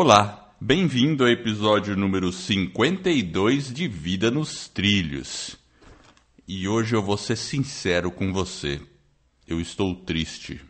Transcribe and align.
Olá, 0.00 0.54
bem-vindo 0.60 1.24
ao 1.24 1.28
episódio 1.28 1.96
número 1.96 2.30
52 2.30 3.74
de 3.74 3.88
Vida 3.88 4.30
nos 4.30 4.68
Trilhos. 4.68 5.56
E 6.46 6.68
hoje 6.68 6.94
eu 6.94 7.02
vou 7.02 7.18
ser 7.18 7.34
sincero 7.34 8.08
com 8.12 8.32
você. 8.32 8.80
Eu 9.44 9.60
estou 9.60 9.96
triste. 9.96 10.60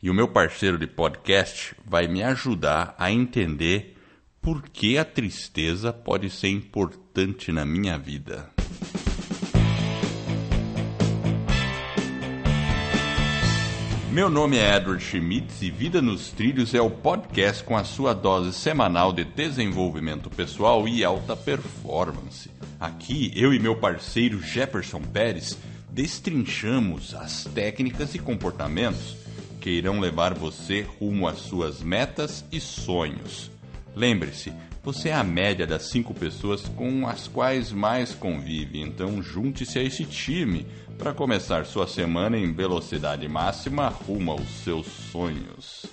E 0.00 0.08
o 0.08 0.14
meu 0.14 0.28
parceiro 0.28 0.78
de 0.78 0.86
podcast 0.86 1.74
vai 1.84 2.06
me 2.06 2.22
ajudar 2.22 2.94
a 2.96 3.10
entender 3.10 3.96
por 4.40 4.62
que 4.68 4.96
a 4.96 5.04
tristeza 5.04 5.92
pode 5.92 6.30
ser 6.30 6.50
importante 6.50 7.50
na 7.50 7.66
minha 7.66 7.98
vida. 7.98 8.48
Meu 14.12 14.28
nome 14.28 14.58
é 14.58 14.76
Edward 14.76 15.00
Schmitz 15.00 15.62
e 15.62 15.70
Vida 15.70 16.02
nos 16.02 16.30
Trilhos 16.30 16.74
é 16.74 16.80
o 16.80 16.90
podcast 16.90 17.62
com 17.62 17.76
a 17.76 17.84
sua 17.84 18.12
dose 18.12 18.52
semanal 18.52 19.12
de 19.12 19.24
desenvolvimento 19.24 20.28
pessoal 20.28 20.88
e 20.88 21.04
alta 21.04 21.36
performance. 21.36 22.50
Aqui, 22.80 23.30
eu 23.36 23.54
e 23.54 23.60
meu 23.60 23.76
parceiro 23.76 24.42
Jefferson 24.42 25.00
Pérez 25.00 25.56
destrinchamos 25.88 27.14
as 27.14 27.44
técnicas 27.44 28.12
e 28.12 28.18
comportamentos 28.18 29.16
que 29.60 29.70
irão 29.70 30.00
levar 30.00 30.34
você 30.34 30.84
rumo 30.98 31.28
às 31.28 31.38
suas 31.38 31.80
metas 31.80 32.44
e 32.50 32.58
sonhos. 32.58 33.48
Lembre-se, 33.94 34.52
você 34.82 35.10
é 35.10 35.14
a 35.14 35.22
média 35.22 35.68
das 35.68 35.84
cinco 35.84 36.12
pessoas 36.12 36.62
com 36.62 37.06
as 37.06 37.28
quais 37.28 37.70
mais 37.70 38.12
convive, 38.12 38.80
então 38.80 39.22
junte-se 39.22 39.78
a 39.78 39.82
esse 39.84 40.04
time 40.04 40.66
para 41.00 41.14
começar 41.14 41.64
sua 41.64 41.86
semana 41.86 42.36
em 42.36 42.52
velocidade 42.52 43.26
máxima 43.26 43.88
rumo 43.88 44.32
aos 44.32 44.46
seus 44.62 44.86
sonhos. 44.86 45.86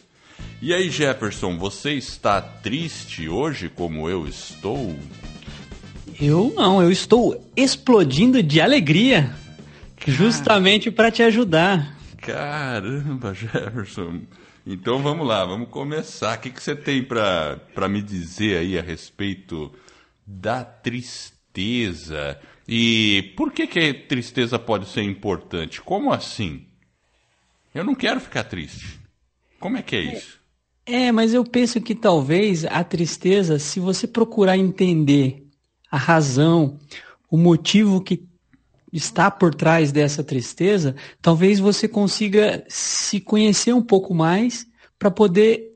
E 0.61 0.73
aí, 0.73 0.89
Jefferson, 0.89 1.57
você 1.57 1.93
está 1.93 2.41
triste 2.41 3.30
hoje 3.30 3.70
como 3.70 4.09
eu 4.09 4.27
estou? 4.27 4.93
Eu 6.19 6.52
não, 6.53 6.83
eu 6.83 6.91
estou 6.91 7.41
explodindo 7.55 8.44
de 8.44 8.59
alegria, 8.59 9.33
justamente 10.05 10.91
para 10.91 11.09
te 11.09 11.23
ajudar. 11.23 11.95
Caramba, 12.17 13.33
Jefferson. 13.33 14.23
Então 14.66 15.02
vamos 15.02 15.25
lá, 15.25 15.45
vamos 15.45 15.69
começar. 15.69 16.38
O 16.38 16.41
que, 16.41 16.50
que 16.50 16.61
você 16.61 16.75
tem 16.75 17.02
para 17.02 17.88
me 17.89 18.02
dizer 18.02 18.58
aí 18.58 18.78
a 18.78 18.81
respeito 18.81 19.72
da 20.25 20.66
tristeza? 20.66 22.38
E 22.67 23.33
por 23.37 23.51
que, 23.51 23.65
que 23.65 23.79
a 23.79 24.07
tristeza 24.07 24.59
pode 24.59 24.89
ser 24.89 25.01
importante? 25.01 25.81
Como 25.81 26.11
assim? 26.11 26.65
Eu 27.73 27.83
não 27.83 27.95
quero 27.95 28.19
ficar 28.19 28.43
triste. 28.43 28.99
Como 29.59 29.77
é 29.77 29.81
que 29.81 29.95
é 29.95 30.01
isso? 30.01 30.39
É, 30.85 31.11
mas 31.11 31.33
eu 31.33 31.43
penso 31.43 31.81
que 31.81 31.95
talvez 31.95 32.65
a 32.65 32.83
tristeza, 32.83 33.59
se 33.59 33.79
você 33.79 34.07
procurar 34.07 34.57
entender 34.57 35.45
a 35.91 35.97
razão, 35.97 36.77
o 37.29 37.38
motivo 37.38 38.01
que 38.01 38.25
está 38.91 39.29
por 39.29 39.53
trás 39.53 39.91
dessa 39.91 40.23
tristeza, 40.23 40.95
talvez 41.21 41.59
você 41.59 41.88
consiga 41.88 42.65
se 42.67 43.19
conhecer 43.19 43.73
um 43.73 43.81
pouco 43.81 44.13
mais 44.13 44.65
para 44.97 45.11
poder 45.11 45.66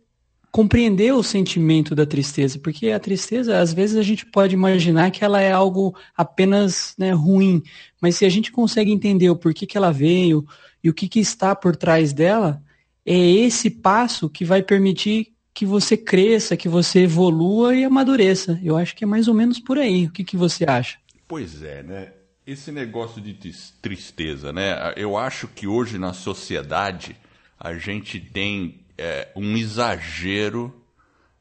compreender 0.52 1.14
o 1.14 1.24
sentimento 1.24 1.96
da 1.96 2.06
tristeza, 2.06 2.60
porque 2.60 2.92
a 2.92 3.00
tristeza, 3.00 3.60
às 3.60 3.74
vezes 3.74 3.96
a 3.96 4.04
gente 4.04 4.26
pode 4.26 4.54
imaginar 4.54 5.10
que 5.10 5.24
ela 5.24 5.40
é 5.40 5.52
algo 5.52 5.96
apenas 6.16 6.94
né, 6.98 7.12
ruim, 7.12 7.64
mas 8.02 8.18
se 8.18 8.26
a 8.26 8.30
gente 8.30 8.52
consegue 8.52 8.92
entender 8.92 9.30
o 9.30 9.36
porquê 9.36 9.66
que 9.66 9.78
ela 9.78 9.92
veio 9.92 10.46
e 10.84 10.90
o 10.90 10.94
que, 10.94 11.08
que 11.08 11.20
está 11.20 11.56
por 11.56 11.76
trás 11.76 12.12
dela, 12.12 12.62
é 13.06 13.18
esse 13.18 13.70
passo 13.70 14.30
que 14.30 14.44
vai 14.44 14.62
permitir 14.62 15.32
que 15.54 15.66
você 15.66 15.96
cresça, 15.96 16.58
que 16.58 16.68
você 16.68 17.04
evolua 17.04 17.76
e 17.76 17.84
amadureça. 17.84 18.60
Eu 18.64 18.78
acho 18.78 18.96
que 18.96 19.04
é 19.04 19.08
mais 19.08 19.28
ou 19.28 19.34
menos 19.34 19.60
por 19.60 19.78
aí. 19.78 20.06
O 20.06 20.12
que, 20.12 20.24
que 20.24 20.38
você 20.38 20.66
acha? 20.66 20.98
Pois 21.28 21.62
é, 21.62 21.84
né? 21.84 22.14
Esse 22.46 22.72
negócio 22.72 23.22
de 23.22 23.34
tristeza, 23.82 24.52
né? 24.52 24.94
Eu 24.96 25.18
acho 25.18 25.48
que 25.48 25.68
hoje 25.68 25.98
na 25.98 26.14
sociedade 26.14 27.16
a 27.59 27.74
gente 27.75 28.20
tem 28.20 28.81
é, 29.01 29.31
um 29.35 29.57
exagero 29.57 30.72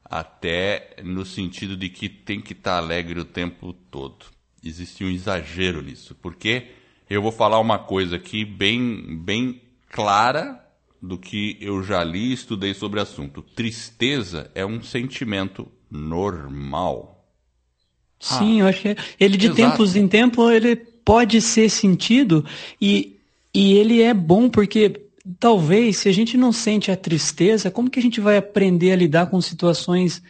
até 0.03 0.95
no 1.03 1.23
sentido 1.23 1.77
de 1.77 1.89
que 1.89 2.09
tem 2.09 2.41
que 2.41 2.53
estar 2.53 2.71
tá 2.71 2.77
alegre 2.77 3.19
o 3.19 3.25
tempo 3.25 3.71
todo. 3.91 4.25
Existe 4.63 5.03
um 5.03 5.09
exagero 5.09 5.81
nisso, 5.81 6.15
porque 6.21 6.67
eu 7.07 7.21
vou 7.21 7.31
falar 7.31 7.59
uma 7.59 7.77
coisa 7.77 8.15
aqui 8.15 8.43
bem, 8.43 9.17
bem 9.23 9.61
clara 9.89 10.59
do 10.99 11.17
que 11.17 11.57
eu 11.61 11.83
já 11.83 12.03
li 12.03 12.29
e 12.29 12.33
estudei 12.33 12.73
sobre 12.73 12.99
o 12.99 13.03
assunto. 13.03 13.41
Tristeza 13.41 14.49
é 14.55 14.65
um 14.65 14.81
sentimento 14.81 15.67
normal. 15.89 17.23
Sim, 18.19 18.61
ah, 18.61 18.63
eu 18.63 18.67
acho 18.67 18.81
que 18.81 18.97
ele 19.19 19.37
de 19.37 19.47
exato. 19.47 19.61
tempos 19.61 19.95
em 19.95 20.07
tempos 20.07 20.51
ele 20.51 20.75
pode 20.75 21.41
ser 21.41 21.69
sentido 21.69 22.43
e, 22.79 23.17
e 23.53 23.73
ele 23.73 24.01
é 24.01 24.13
bom 24.13 24.49
porque 24.49 25.10
talvez, 25.39 25.97
se 25.97 26.09
a 26.09 26.11
gente 26.11 26.37
não 26.37 26.51
sente 26.51 26.91
a 26.91 26.97
tristeza, 26.97 27.71
como 27.71 27.89
que 27.89 27.99
a 27.99 28.01
gente 28.01 28.19
vai 28.19 28.37
aprender 28.37 28.91
a 28.91 28.95
lidar 28.95 29.27
com 29.27 29.39
situações 29.41 30.21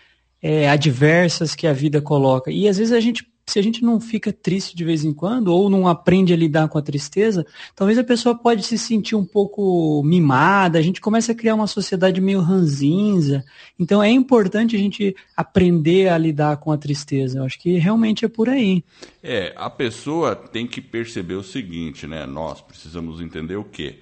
é, 0.42 0.70
adversas 0.70 1.56
que 1.56 1.68
a 1.68 1.74
vida 1.74 2.02
coloca? 2.02 2.52
E 2.52 2.68
às 2.68 2.78
vezes 2.78 2.94
a 2.94 3.00
gente, 3.00 3.26
se 3.46 3.58
a 3.58 3.62
gente 3.62 3.84
não 3.84 4.00
fica 4.02 4.34
triste 4.34 4.76
de 4.76 4.84
vez 4.84 5.06
em 5.06 5.14
quando, 5.14 5.48
ou 5.48 5.70
não 5.70 5.88
aprende 5.88 6.34
a 6.34 6.38
lidar 6.38 6.68
com 6.68 6.78
a 6.78 6.82
tristeza, 6.82 7.46
talvez 7.76 7.98
a 7.98 8.04
pessoa 8.04 8.36
pode 8.36 8.64
se 8.64 8.78
sentir 8.78 9.16
um 9.16 9.26
pouco 9.26 10.02
mimada, 10.04 10.78
a 10.78 10.82
gente 10.82 11.00
começa 11.00 11.32
a 11.32 11.36
criar 11.36 11.56
uma 11.56 11.68
sociedade 11.68 12.20
meio 12.20 12.42
ranzinza. 12.42 13.44
Então 13.80 14.04
é 14.04 14.10
importante 14.10 14.76
a 14.76 14.80
gente 14.80 15.16
aprender 15.38 16.10
a 16.10 16.18
lidar 16.18 16.58
com 16.58 16.72
a 16.72 16.78
tristeza. 16.78 17.40
Eu 17.40 17.46
acho 17.46 17.60
que 17.60 17.78
realmente 17.78 18.26
é 18.26 18.28
por 18.28 18.50
aí. 18.50 18.84
É, 19.24 19.54
a 19.56 19.70
pessoa 19.70 20.36
tem 20.36 20.68
que 20.68 20.82
perceber 20.82 21.36
o 21.36 21.44
seguinte, 21.44 22.06
né? 22.06 22.26
Nós 22.26 22.62
precisamos 22.62 23.22
entender 23.22 23.56
o 23.56 23.64
quê? 23.64 24.00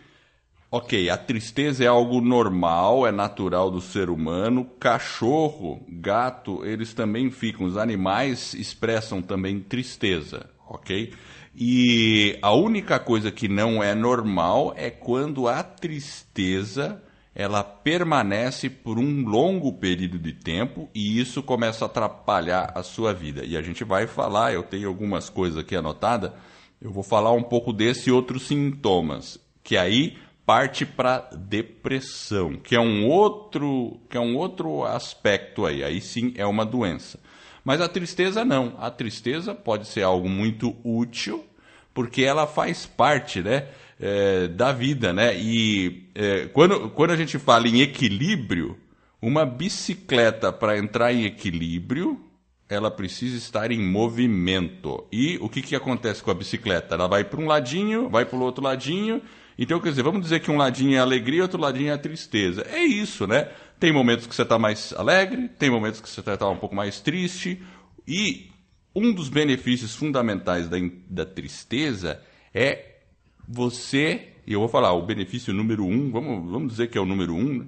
Ok, 0.71 1.09
a 1.09 1.17
tristeza 1.17 1.83
é 1.83 1.87
algo 1.87 2.21
normal, 2.21 3.07
é 3.07 3.11
natural 3.11 3.71
do 3.71 3.81
ser 3.81 4.07
humano. 4.07 4.65
Cachorro, 4.79 5.83
gato, 5.89 6.63
eles 6.63 6.93
também 6.93 7.31
ficam. 7.31 7.65
Os 7.65 7.75
animais 7.75 8.53
expressam 8.53 9.19
também 9.19 9.59
tristeza, 9.59 10.47
ok? 10.67 11.11
E 11.55 12.37
a 12.39 12.53
única 12.53 12.99
coisa 12.99 13.31
que 13.31 13.47
não 13.47 13.81
é 13.81 13.95
normal 13.95 14.71
é 14.77 14.91
quando 14.91 15.47
a 15.47 15.63
tristeza 15.63 17.01
ela 17.33 17.63
permanece 17.63 18.69
por 18.69 18.99
um 18.99 19.25
longo 19.25 19.73
período 19.73 20.19
de 20.19 20.33
tempo 20.33 20.87
e 20.93 21.19
isso 21.19 21.41
começa 21.41 21.85
a 21.85 21.87
atrapalhar 21.87 22.73
a 22.75 22.83
sua 22.83 23.11
vida. 23.11 23.43
E 23.43 23.57
a 23.57 23.61
gente 23.63 23.83
vai 23.83 24.05
falar, 24.05 24.53
eu 24.53 24.61
tenho 24.61 24.87
algumas 24.87 25.29
coisas 25.29 25.57
aqui 25.57 25.75
anotadas, 25.75 26.31
eu 26.79 26.91
vou 26.91 27.03
falar 27.03 27.31
um 27.31 27.41
pouco 27.41 27.73
desse 27.73 28.11
outros 28.11 28.45
sintomas, 28.45 29.39
que 29.63 29.75
aí 29.75 30.15
parte 30.49 30.83
para 30.83 31.29
depressão, 31.37 32.55
que 32.55 32.75
é 32.75 32.79
um 32.79 33.05
outro, 33.05 33.99
que 34.09 34.17
é 34.17 34.19
um 34.19 34.35
outro 34.35 34.83
aspecto 34.83 35.63
aí. 35.63 35.83
Aí 35.83 36.01
sim 36.01 36.33
é 36.35 36.43
uma 36.43 36.65
doença. 36.65 37.19
Mas 37.63 37.79
a 37.79 37.87
tristeza 37.87 38.43
não. 38.43 38.73
A 38.79 38.89
tristeza 38.89 39.53
pode 39.53 39.87
ser 39.87 40.01
algo 40.01 40.27
muito 40.27 40.75
útil, 40.83 41.45
porque 41.93 42.23
ela 42.23 42.47
faz 42.47 42.87
parte, 42.87 43.43
né, 43.43 43.67
é, 43.99 44.47
da 44.47 44.71
vida, 44.71 45.13
né? 45.13 45.37
E 45.37 46.09
é, 46.15 46.47
quando, 46.47 46.89
quando 46.89 47.11
a 47.11 47.15
gente 47.15 47.37
fala 47.37 47.67
em 47.67 47.81
equilíbrio, 47.81 48.75
uma 49.21 49.45
bicicleta 49.45 50.51
para 50.51 50.79
entrar 50.79 51.13
em 51.13 51.25
equilíbrio, 51.25 52.19
ela 52.67 52.89
precisa 52.89 53.37
estar 53.37 53.71
em 53.71 53.83
movimento. 53.83 55.05
E 55.11 55.37
o 55.41 55.47
que, 55.47 55.61
que 55.61 55.75
acontece 55.75 56.23
com 56.23 56.31
a 56.31 56.33
bicicleta? 56.33 56.95
Ela 56.95 57.07
vai 57.07 57.23
para 57.23 57.39
um 57.39 57.45
ladinho, 57.45 58.09
vai 58.09 58.25
para 58.25 58.39
o 58.39 58.41
outro 58.41 58.63
ladinho 58.63 59.21
então, 59.61 59.79
quer 59.81 59.89
dizer, 59.89 60.03
vamos 60.03 60.21
dizer 60.21 60.39
que 60.39 60.49
um 60.49 60.55
ladinho 60.55 60.95
é 60.95 60.99
alegria, 60.99 61.41
outro 61.41 61.59
ladinho 61.59 61.91
é 61.91 61.97
tristeza. 61.97 62.65
É 62.71 62.81
isso, 62.81 63.27
né? 63.27 63.51
Tem 63.77 63.91
momentos 63.91 64.25
que 64.25 64.33
você 64.33 64.43
está 64.43 64.57
mais 64.57 64.93
alegre, 64.93 65.49
tem 65.49 65.69
momentos 65.69 65.99
que 65.99 66.09
você 66.09 66.21
está 66.21 66.49
um 66.49 66.55
pouco 66.55 66.73
mais 66.73 67.01
triste. 67.01 67.61
E 68.07 68.49
um 68.95 69.11
dos 69.11 69.27
benefícios 69.27 69.93
fundamentais 69.95 70.69
da, 70.69 70.77
da 71.09 71.25
tristeza 71.25 72.21
é 72.53 72.99
você, 73.45 74.29
e 74.47 74.53
eu 74.53 74.61
vou 74.61 74.69
falar, 74.69 74.93
o 74.93 75.05
benefício 75.05 75.53
número 75.53 75.83
um, 75.83 76.09
vamos, 76.09 76.49
vamos 76.49 76.69
dizer 76.69 76.87
que 76.87 76.97
é 76.97 77.01
o 77.01 77.05
número 77.05 77.35
um, 77.35 77.59
né? 77.59 77.65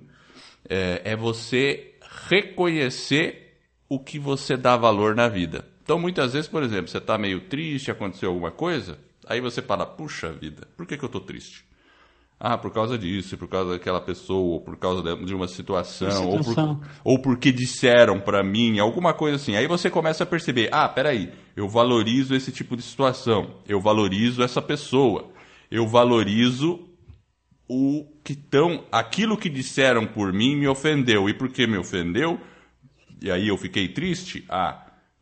é, 0.69 1.01
é 1.03 1.15
você 1.15 1.95
reconhecer 2.29 3.57
o 3.89 3.99
que 3.99 4.17
você 4.17 4.55
dá 4.55 4.77
valor 4.77 5.13
na 5.13 5.27
vida. 5.27 5.67
Então, 5.83 5.99
muitas 5.99 6.31
vezes, 6.31 6.47
por 6.47 6.63
exemplo, 6.63 6.87
você 6.87 6.99
está 6.99 7.17
meio 7.17 7.41
triste, 7.41 7.91
aconteceu 7.91 8.29
alguma 8.29 8.51
coisa, 8.51 8.97
aí 9.27 9.41
você 9.41 9.61
fala, 9.61 9.85
puxa 9.85 10.31
vida, 10.31 10.67
por 10.77 10.85
que, 10.85 10.97
que 10.97 11.03
eu 11.03 11.07
estou 11.07 11.19
triste? 11.19 11.65
Ah, 12.43 12.57
por 12.57 12.71
causa 12.73 12.97
disso, 12.97 13.37
por 13.37 13.47
causa 13.47 13.73
daquela 13.73 14.01
pessoa, 14.01 14.55
ou 14.55 14.61
por 14.61 14.75
causa 14.75 15.15
de 15.15 15.35
uma 15.35 15.47
situação, 15.47 16.27
ou, 16.27 16.43
por, 16.43 16.79
ou 17.03 17.19
porque 17.21 17.51
disseram 17.51 18.19
para 18.19 18.43
mim, 18.43 18.79
alguma 18.79 19.13
coisa 19.13 19.35
assim. 19.35 19.55
Aí 19.55 19.67
você 19.67 19.91
começa 19.91 20.23
a 20.23 20.25
perceber, 20.25 20.67
ah, 20.71 20.89
peraí, 20.89 21.31
eu 21.55 21.69
valorizo 21.69 22.33
esse 22.33 22.51
tipo 22.51 22.75
de 22.75 22.81
situação, 22.81 23.51
eu 23.67 23.79
valorizo 23.79 24.41
essa 24.41 24.59
pessoa, 24.59 25.29
eu 25.69 25.87
valorizo 25.87 26.79
o 27.69 28.07
que 28.23 28.35
tão, 28.35 28.85
aquilo 28.91 29.37
que 29.37 29.47
disseram 29.47 30.07
por 30.07 30.33
mim 30.33 30.55
me 30.55 30.67
ofendeu, 30.67 31.29
e 31.29 31.35
porque 31.35 31.67
me 31.67 31.77
ofendeu, 31.77 32.39
E 33.21 33.29
aí 33.29 33.49
eu 33.49 33.57
fiquei 33.57 33.87
triste? 33.87 34.43
Ah, 34.49 34.80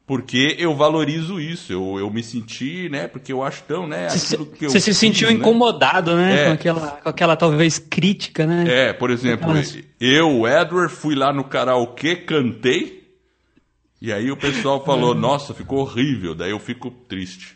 porque 0.10 0.56
eu 0.58 0.74
valorizo 0.74 1.40
isso, 1.40 1.72
eu, 1.72 2.00
eu 2.00 2.10
me 2.10 2.24
senti, 2.24 2.90
né? 2.90 3.08
Porque 3.08 3.32
eu 3.32 3.44
acho 3.44 3.62
tão, 3.68 3.86
né? 3.86 4.08
Aquilo 4.08 4.48
que 4.48 4.66
eu 4.66 4.72
Você 4.72 4.80
se 4.80 4.92
sentiu 4.92 5.28
né? 5.28 5.36
incomodado, 5.36 6.16
né? 6.16 6.42
É. 6.42 6.46
Com, 6.48 6.54
aquela, 6.54 6.88
com 6.88 7.10
aquela 7.10 7.36
talvez 7.36 7.78
crítica, 7.78 8.48
né? 8.48 8.66
É, 8.68 8.92
por 8.92 9.12
exemplo, 9.12 9.52
Aquelas... 9.52 9.78
eu, 10.02 10.48
Edward, 10.48 10.92
fui 10.92 11.14
lá 11.14 11.32
no 11.32 11.44
karaokê, 11.44 12.16
cantei, 12.16 13.04
e 14.02 14.12
aí 14.12 14.32
o 14.32 14.36
pessoal 14.36 14.84
falou, 14.84 15.14
nossa, 15.14 15.54
ficou 15.54 15.82
horrível, 15.82 16.34
daí 16.34 16.50
eu 16.50 16.60
fico 16.60 16.90
triste. 16.90 17.56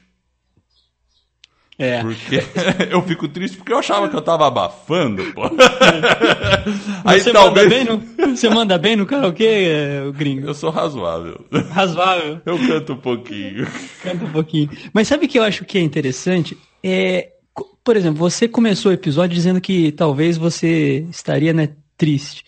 É. 1.78 2.02
Porque 2.02 2.40
eu 2.90 3.02
fico 3.02 3.28
triste 3.28 3.58
porque 3.58 3.74
eu 3.74 3.80
achava 3.80 4.08
que 4.08 4.16
eu 4.16 4.22
tava 4.22 4.48
abafando, 4.48 5.24
pô. 5.34 5.44
Aí 7.04 7.20
você 7.20 7.32
talvez. 7.32 7.68
Manda 7.68 7.98
bem 7.98 8.26
no, 8.28 8.36
você 8.36 8.50
manda 8.50 8.78
bem 8.78 8.96
no 8.96 9.06
karaokê, 9.06 9.46
é, 9.46 10.12
gringo? 10.12 10.48
Eu 10.48 10.54
sou 10.54 10.70
razoável. 10.70 11.44
Razoável? 11.72 12.42
Eu 12.46 12.58
canto 12.60 12.94
um 12.94 12.98
pouquinho. 12.98 13.68
Canta 14.02 14.26
um 14.26 14.32
pouquinho. 14.32 14.70
Mas 14.94 15.08
sabe 15.08 15.26
o 15.26 15.30
que 15.30 15.40
eu 15.40 15.44
acho 15.44 15.66
que 15.66 15.78
é 15.78 15.82
interessante? 15.82 16.58
É, 16.84 17.30
por 17.84 17.98
exemplo, 17.98 18.20
você 18.20 18.48
começou 18.48 18.92
o 18.92 18.96
episódio 18.96 19.36
dizendo 19.36 19.60
que 19.60 19.92
talvez 19.92 20.38
você 20.38 21.06
estaria 21.10 21.54
né, 21.54 21.70
triste. 21.98 22.46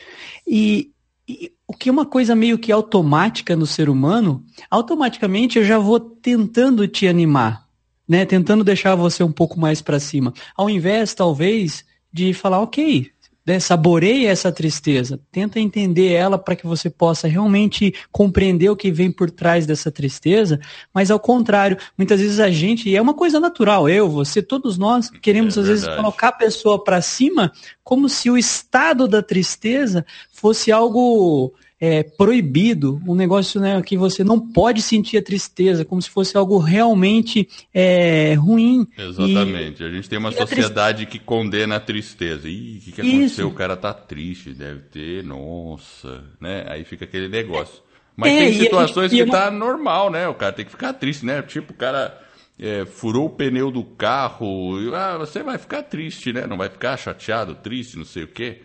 E, 0.47 0.91
e 1.27 1.51
o 1.67 1.73
que 1.73 1.89
é 1.89 1.91
uma 1.91 2.05
coisa 2.05 2.35
meio 2.35 2.59
que 2.59 2.71
automática 2.71 3.55
no 3.55 3.65
ser 3.65 3.89
humano, 3.89 4.43
automaticamente 4.69 5.57
eu 5.57 5.65
já 5.65 5.79
vou 5.79 5.99
tentando 5.99 6.87
te 6.87 7.07
animar 7.07 7.64
né, 8.07 8.25
tentando 8.25 8.63
deixar 8.63 8.95
você 8.95 9.23
um 9.23 9.31
pouco 9.31 9.59
mais 9.59 9.81
para 9.81 9.99
cima, 9.99 10.33
ao 10.55 10.69
invés 10.69 11.13
talvez 11.13 11.85
de 12.11 12.33
falar, 12.33 12.61
ok, 12.61 13.11
né, 13.45 13.59
saboreie 13.59 14.25
essa 14.25 14.51
tristeza, 14.51 15.19
tenta 15.31 15.59
entender 15.59 16.11
ela 16.13 16.37
para 16.37 16.55
que 16.55 16.65
você 16.65 16.89
possa 16.89 17.27
realmente 17.27 17.93
compreender 18.11 18.69
o 18.69 18.75
que 18.75 18.91
vem 18.91 19.11
por 19.11 19.29
trás 19.29 19.67
dessa 19.67 19.91
tristeza, 19.91 20.59
mas 20.91 21.11
ao 21.11 21.19
contrário, 21.19 21.77
muitas 21.95 22.19
vezes 22.19 22.39
a 22.39 22.49
gente, 22.49 22.89
e 22.89 22.95
é 22.95 23.01
uma 23.01 23.13
coisa 23.13 23.39
natural, 23.39 23.87
eu, 23.87 24.09
você, 24.09 24.41
todos 24.41 24.77
nós 24.79 25.11
queremos 25.11 25.57
é 25.57 25.61
às 25.61 25.67
vezes 25.67 25.87
colocar 25.87 26.29
a 26.29 26.31
pessoa 26.31 26.83
para 26.83 27.01
cima 27.01 27.51
como 27.83 28.09
se 28.09 28.31
o 28.31 28.37
estado 28.37 29.07
da 29.07 29.21
tristeza 29.21 30.03
fosse 30.31 30.71
algo 30.71 31.53
é, 31.79 32.03
proibido, 32.03 33.01
um 33.05 33.15
negócio 33.15 33.59
né, 33.59 33.81
que 33.81 33.97
você 33.97 34.23
não 34.23 34.39
pode 34.39 34.81
sentir 34.81 35.17
a 35.17 35.21
tristeza, 35.21 35.83
como 35.83 36.01
se 36.01 36.09
fosse 36.09 36.37
algo 36.37 36.57
realmente 36.57 37.47
é, 37.73 38.33
ruim. 38.35 38.87
Exatamente. 38.97 39.83
E, 39.83 39.85
a 39.85 39.89
gente 39.89 40.09
tem 40.09 40.17
uma 40.17 40.31
sociedade 40.31 41.05
que 41.05 41.19
condena 41.19 41.75
a 41.75 41.79
tristeza. 41.79 42.47
Ih, 42.47 42.77
o 42.77 42.81
que, 42.81 42.91
que 42.91 43.01
aconteceu? 43.01 43.25
Isso. 43.25 43.47
O 43.47 43.53
cara 43.53 43.75
tá 43.75 43.93
triste, 43.93 44.53
deve 44.53 44.81
ter, 44.91 45.23
nossa, 45.23 46.23
né? 46.39 46.65
Aí 46.67 46.83
fica 46.83 47.05
aquele 47.05 47.27
negócio. 47.27 47.83
Mas 48.15 48.31
é, 48.31 48.37
tem 48.37 48.53
situações 48.53 49.11
e, 49.11 49.17
que 49.17 49.25
tá 49.29 49.51
normal, 49.51 50.09
né? 50.09 50.27
O 50.27 50.33
cara 50.33 50.53
tem 50.53 50.63
que 50.63 50.71
ficar 50.71 50.93
triste, 50.93 51.25
né? 51.25 51.41
Tipo, 51.41 51.73
o 51.73 51.75
cara 51.75 52.17
é, 52.57 52.85
furou 52.85 53.25
o 53.25 53.29
pneu 53.29 53.69
do 53.69 53.83
carro, 53.83 54.77
ah, 54.95 55.17
você 55.17 55.43
vai 55.43 55.57
ficar 55.57 55.83
triste, 55.83 56.31
né? 56.31 56.47
Não 56.47 56.55
vai 56.55 56.69
ficar 56.69 56.95
chateado, 56.95 57.55
triste, 57.55 57.97
não 57.97 58.05
sei 58.05 58.23
o 58.23 58.27
quê. 58.27 58.61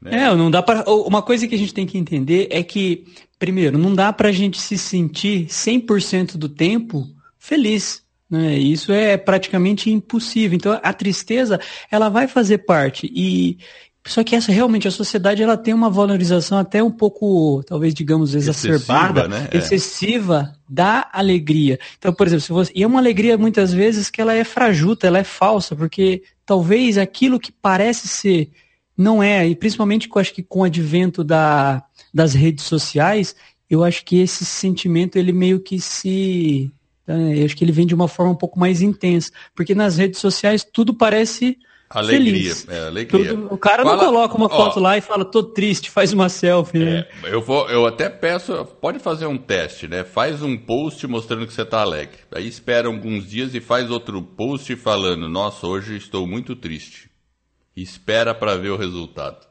Né? 0.00 0.24
É, 0.24 0.34
não 0.34 0.50
dá 0.50 0.62
para. 0.62 0.88
Uma 0.90 1.22
coisa 1.22 1.46
que 1.46 1.54
a 1.54 1.58
gente 1.58 1.74
tem 1.74 1.86
que 1.86 1.98
entender 1.98 2.48
é 2.50 2.62
que, 2.62 3.04
primeiro, 3.38 3.78
não 3.78 3.94
dá 3.94 4.12
para 4.12 4.28
a 4.28 4.32
gente 4.32 4.60
se 4.60 4.76
sentir 4.76 5.46
100% 5.46 6.36
do 6.36 6.48
tempo 6.48 7.06
feliz. 7.38 8.02
Né? 8.28 8.58
Isso 8.58 8.92
é 8.92 9.16
praticamente 9.16 9.90
impossível. 9.90 10.56
Então, 10.56 10.78
a 10.82 10.92
tristeza, 10.92 11.60
ela 11.90 12.08
vai 12.08 12.26
fazer 12.26 12.58
parte. 12.58 13.10
E 13.14 13.58
só 14.06 14.22
que 14.22 14.36
essa 14.36 14.52
realmente 14.52 14.86
a 14.86 14.90
sociedade 14.90 15.42
ela 15.42 15.56
tem 15.56 15.74
uma 15.74 15.90
valorização 15.90 16.58
até 16.58 16.82
um 16.82 16.90
pouco, 16.90 17.62
talvez 17.66 17.92
digamos 17.92 18.34
exacerbada, 18.34 19.22
excessiva, 19.22 19.28
né? 19.28 19.48
É. 19.50 19.56
excessiva 19.56 20.52
é. 20.54 20.58
da 20.68 21.10
alegria. 21.12 21.78
Então, 21.98 22.12
por 22.12 22.26
exemplo, 22.26 22.44
se 22.44 22.52
você, 22.52 22.72
e 22.74 22.84
é 22.84 22.86
uma 22.86 23.00
alegria 23.00 23.36
muitas 23.36 23.72
vezes 23.72 24.08
que 24.08 24.20
ela 24.20 24.32
é 24.32 24.44
frajuta, 24.44 25.08
ela 25.08 25.18
é 25.18 25.24
falsa, 25.24 25.74
porque 25.74 26.22
talvez 26.44 26.96
aquilo 26.96 27.40
que 27.40 27.50
parece 27.50 28.06
ser 28.06 28.48
não 28.96 29.22
é, 29.22 29.46
e 29.46 29.54
principalmente 29.54 30.08
eu 30.08 30.20
acho 30.20 30.32
que 30.32 30.42
com 30.42 30.60
o 30.60 30.64
advento 30.64 31.22
da, 31.22 31.84
das 32.14 32.32
redes 32.32 32.64
sociais, 32.64 33.36
eu 33.68 33.84
acho 33.84 34.04
que 34.04 34.20
esse 34.20 34.44
sentimento 34.44 35.16
ele 35.16 35.32
meio 35.32 35.60
que 35.60 35.78
se. 35.80 36.72
Né, 37.06 37.40
eu 37.40 37.44
acho 37.44 37.56
que 37.56 37.64
ele 37.64 37.72
vem 37.72 37.86
de 37.86 37.94
uma 37.94 38.08
forma 38.08 38.32
um 38.32 38.36
pouco 38.36 38.58
mais 38.58 38.80
intensa. 38.80 39.30
Porque 39.54 39.74
nas 39.74 39.98
redes 39.98 40.20
sociais 40.20 40.64
tudo 40.64 40.94
parece. 40.94 41.58
Alegria, 41.88 42.32
feliz. 42.32 42.68
é, 42.68 42.86
alegria. 42.86 43.28
Tudo, 43.28 43.54
o 43.54 43.56
cara 43.56 43.84
fala, 43.84 43.96
não 43.96 44.04
coloca 44.06 44.36
uma 44.36 44.48
foto 44.48 44.78
ó, 44.78 44.82
lá 44.82 44.98
e 44.98 45.00
fala, 45.00 45.24
tô 45.24 45.40
triste, 45.40 45.88
faz 45.88 46.12
uma 46.12 46.28
selfie, 46.28 46.80
né? 46.80 47.06
É, 47.22 47.32
eu, 47.32 47.40
vou, 47.40 47.68
eu 47.68 47.86
até 47.86 48.08
peço, 48.08 48.64
pode 48.80 48.98
fazer 48.98 49.26
um 49.26 49.38
teste, 49.38 49.86
né? 49.86 50.02
Faz 50.02 50.42
um 50.42 50.56
post 50.56 51.06
mostrando 51.06 51.46
que 51.46 51.52
você 51.52 51.64
tá 51.64 51.82
alegre. 51.82 52.18
Aí 52.34 52.48
espera 52.48 52.88
alguns 52.88 53.28
dias 53.30 53.54
e 53.54 53.60
faz 53.60 53.88
outro 53.88 54.20
post 54.20 54.74
falando, 54.74 55.28
nossa, 55.28 55.64
hoje 55.68 55.96
estou 55.96 56.26
muito 56.26 56.56
triste 56.56 57.08
espera 57.76 58.34
para 58.34 58.56
ver 58.56 58.70
o 58.70 58.76
resultado. 58.76 59.46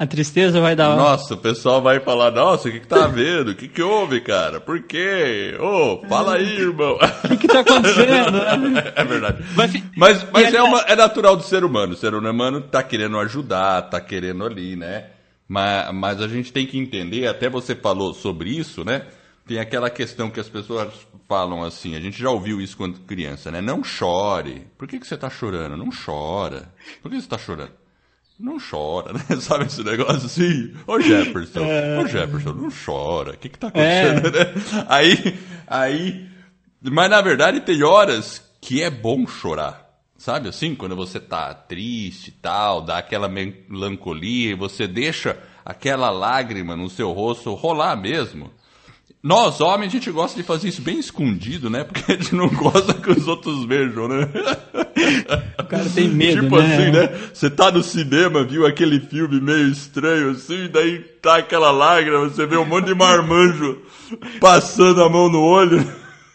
A 0.00 0.06
tristeza 0.06 0.62
vai 0.62 0.74
dar. 0.74 0.96
Nossa, 0.96 1.34
o 1.34 1.36
pessoal 1.36 1.82
vai 1.82 2.00
falar: 2.00 2.30
Nossa, 2.30 2.70
o 2.70 2.72
que, 2.72 2.80
que 2.80 2.86
tá 2.86 3.06
vendo? 3.06 3.50
O 3.50 3.54
que, 3.54 3.68
que 3.68 3.82
houve, 3.82 4.22
cara? 4.22 4.58
Por 4.58 4.82
quê? 4.84 5.54
Ô, 5.60 6.00
oh, 6.02 6.08
fala 6.08 6.36
aí, 6.36 6.56
irmão. 6.56 6.98
O 7.22 7.28
que, 7.28 7.36
que 7.36 7.46
tá 7.46 7.60
acontecendo? 7.60 8.38
é 8.96 9.04
verdade. 9.04 9.44
Mas, 9.54 9.72
mas, 9.94 10.26
mas 10.32 10.54
é, 10.54 10.62
uma, 10.62 10.80
é 10.80 10.96
natural 10.96 11.36
do 11.36 11.42
ser 11.42 11.64
humano. 11.64 11.92
O 11.92 11.96
ser 11.96 12.14
humano 12.14 12.62
tá 12.62 12.82
querendo 12.82 13.18
ajudar, 13.18 13.82
tá 13.82 14.00
querendo 14.00 14.46
ali, 14.46 14.74
né? 14.74 15.08
Mas, 15.46 15.92
mas 15.92 16.22
a 16.22 16.28
gente 16.28 16.50
tem 16.50 16.64
que 16.64 16.78
entender, 16.78 17.26
até 17.26 17.50
você 17.50 17.74
falou 17.74 18.14
sobre 18.14 18.48
isso, 18.48 18.82
né? 18.82 19.02
Tem 19.46 19.58
aquela 19.58 19.90
questão 19.90 20.30
que 20.30 20.40
as 20.40 20.48
pessoas 20.48 20.94
falam 21.30 21.62
assim, 21.62 21.94
a 21.94 22.00
gente 22.00 22.20
já 22.20 22.28
ouviu 22.28 22.60
isso 22.60 22.76
quando 22.76 22.98
criança, 23.02 23.52
né? 23.52 23.60
Não 23.60 23.84
chore. 23.84 24.66
Por 24.76 24.88
que, 24.88 24.98
que 24.98 25.06
você 25.06 25.14
está 25.14 25.30
chorando? 25.30 25.76
Não 25.76 25.88
chora. 25.90 26.74
Por 27.00 27.08
que 27.08 27.18
você 27.18 27.24
está 27.24 27.38
chorando? 27.38 27.70
Não 28.36 28.58
chora, 28.58 29.12
né? 29.14 29.20
Sabe 29.40 29.66
esse 29.66 29.84
negócio 29.84 30.26
assim? 30.26 30.74
Ô 30.88 30.98
Jefferson, 30.98 31.60
é... 31.60 32.00
ô 32.00 32.06
Jefferson, 32.08 32.52
não 32.52 32.68
chora. 32.68 33.34
O 33.34 33.36
que 33.36 33.48
que 33.48 33.56
tá 33.60 33.68
acontecendo, 33.68 34.26
é... 34.26 34.44
né? 34.44 34.86
Aí, 34.88 35.38
aí... 35.68 36.28
Mas 36.82 37.08
na 37.08 37.20
verdade 37.20 37.60
tem 37.60 37.80
horas 37.84 38.42
que 38.60 38.82
é 38.82 38.90
bom 38.90 39.24
chorar. 39.24 39.88
Sabe 40.18 40.48
assim? 40.48 40.74
Quando 40.74 40.96
você 40.96 41.20
tá 41.20 41.54
triste 41.54 42.28
e 42.30 42.32
tal, 42.32 42.80
dá 42.80 42.98
aquela 42.98 43.28
melancolia 43.28 44.50
e 44.50 44.54
você 44.54 44.88
deixa 44.88 45.38
aquela 45.64 46.10
lágrima 46.10 46.74
no 46.74 46.90
seu 46.90 47.12
rosto 47.12 47.54
rolar 47.54 47.94
mesmo. 47.94 48.50
Nós, 49.22 49.60
homens, 49.60 49.88
a 49.88 49.92
gente 49.92 50.10
gosta 50.10 50.34
de 50.40 50.42
fazer 50.42 50.68
isso 50.68 50.80
bem 50.80 50.98
escondido, 50.98 51.68
né? 51.68 51.84
Porque 51.84 52.10
a 52.10 52.16
gente 52.16 52.34
não 52.34 52.48
gosta 52.56 52.94
que 52.94 53.10
os 53.10 53.28
outros 53.28 53.66
vejam, 53.66 54.08
né? 54.08 54.28
O 55.58 55.64
cara 55.64 55.84
tem 55.90 56.08
medo, 56.08 56.42
tipo 56.42 56.56
né? 56.58 56.74
assim, 56.74 56.90
né? 56.90 57.20
Você 57.32 57.50
tá 57.50 57.70
no 57.70 57.82
cinema, 57.82 58.42
viu 58.44 58.66
aquele 58.66 58.98
filme 58.98 59.38
meio 59.40 59.68
estranho 59.68 60.30
assim, 60.30 60.70
daí 60.72 61.00
tá 61.20 61.36
aquela 61.36 61.70
lágrima, 61.70 62.28
você 62.28 62.46
vê 62.46 62.56
um 62.56 62.64
monte 62.64 62.86
de 62.86 62.94
marmanjo 62.94 63.82
passando 64.40 65.02
a 65.02 65.08
mão 65.08 65.28
no 65.28 65.42
olho. 65.42 65.86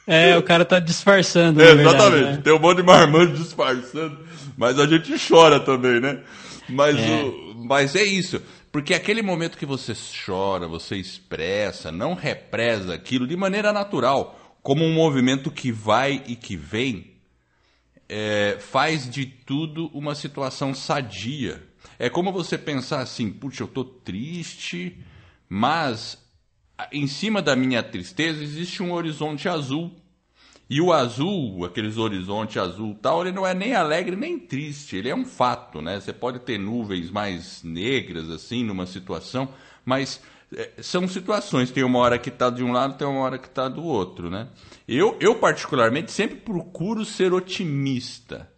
É, 0.06 0.38
o 0.38 0.44
cara 0.44 0.64
tá 0.64 0.80
disfarçando. 0.80 1.62
É, 1.62 1.72
exatamente, 1.72 2.24
né? 2.24 2.42
tem 2.44 2.54
um 2.54 2.60
monte 2.60 2.78
de 2.78 2.84
marmanjo 2.84 3.34
disfarçando, 3.34 4.20
mas 4.56 4.80
a 4.80 4.86
gente 4.86 5.12
chora 5.28 5.60
também, 5.60 6.00
né? 6.00 6.20
Mas, 6.70 6.98
é. 6.98 7.24
o, 7.24 7.56
mas 7.68 7.96
é 7.96 8.04
isso. 8.04 8.40
Porque 8.76 8.94
aquele 8.94 9.22
momento 9.22 9.58
que 9.58 9.66
você 9.66 9.94
chora, 10.26 10.68
você 10.68 10.98
expressa, 10.98 11.94
não 11.94 12.14
represa 12.14 12.94
aquilo 12.94 13.26
de 13.26 13.38
maneira 13.38 13.72
natural, 13.72 14.58
como 14.62 14.84
um 14.84 14.94
movimento 14.94 15.50
que 15.50 15.72
vai 15.72 16.22
e 16.28 16.36
que 16.36 16.58
vem, 16.58 17.14
é, 18.10 18.58
faz 18.60 19.10
de 19.10 19.28
tudo 19.28 19.88
uma 19.94 20.14
situação 20.14 20.74
sadia. 20.74 21.64
É 21.98 22.10
como 22.10 22.34
você 22.34 22.58
pensar 22.58 23.00
assim, 23.00 23.32
puxa, 23.32 23.64
eu 23.64 23.68
estou 23.68 23.86
triste, 23.86 25.02
mas 25.48 26.22
em 26.92 27.08
cima 27.08 27.42
da 27.42 27.56
minha 27.56 27.82
tristeza 27.82 28.44
existe 28.44 28.84
um 28.84 28.92
horizonte 28.92 29.48
azul. 29.48 29.96
E 30.70 30.82
o 30.82 30.92
azul, 30.92 31.64
aqueles 31.64 31.98
horizonte 31.98 32.58
azul 32.58 32.98
tal, 33.00 33.22
ele 33.22 33.32
não 33.32 33.46
é 33.46 33.54
nem 33.54 33.76
alegre 33.76 34.16
nem 34.16 34.40
triste, 34.40 34.96
ele 34.96 35.10
é 35.10 35.16
um 35.16 35.26
fato, 35.26 35.82
né? 35.82 36.00
Você 36.00 36.12
pode 36.12 36.40
ter 36.40 36.58
nuvens 36.58 37.12
mais 37.12 37.62
negras 37.64 38.30
assim 38.32 38.64
numa 38.64 38.88
situação, 38.88 39.48
mas 39.86 40.20
é, 40.56 40.72
são 40.82 41.08
situações. 41.08 41.70
Tem 41.70 41.84
uma 41.84 42.00
hora 42.00 42.18
que 42.18 42.30
está 42.30 42.50
de 42.50 42.64
um 42.64 42.72
lado, 42.72 42.98
tem 42.98 43.08
uma 43.08 43.20
hora 43.20 43.38
que 43.38 43.48
está 43.48 43.68
do 43.70 43.84
outro, 43.84 44.30
né? 44.30 44.48
Eu, 44.88 45.16
eu 45.20 45.36
particularmente 45.36 46.12
sempre 46.12 46.38
procuro 46.38 47.06
ser 47.06 47.32
otimista. 47.32 48.50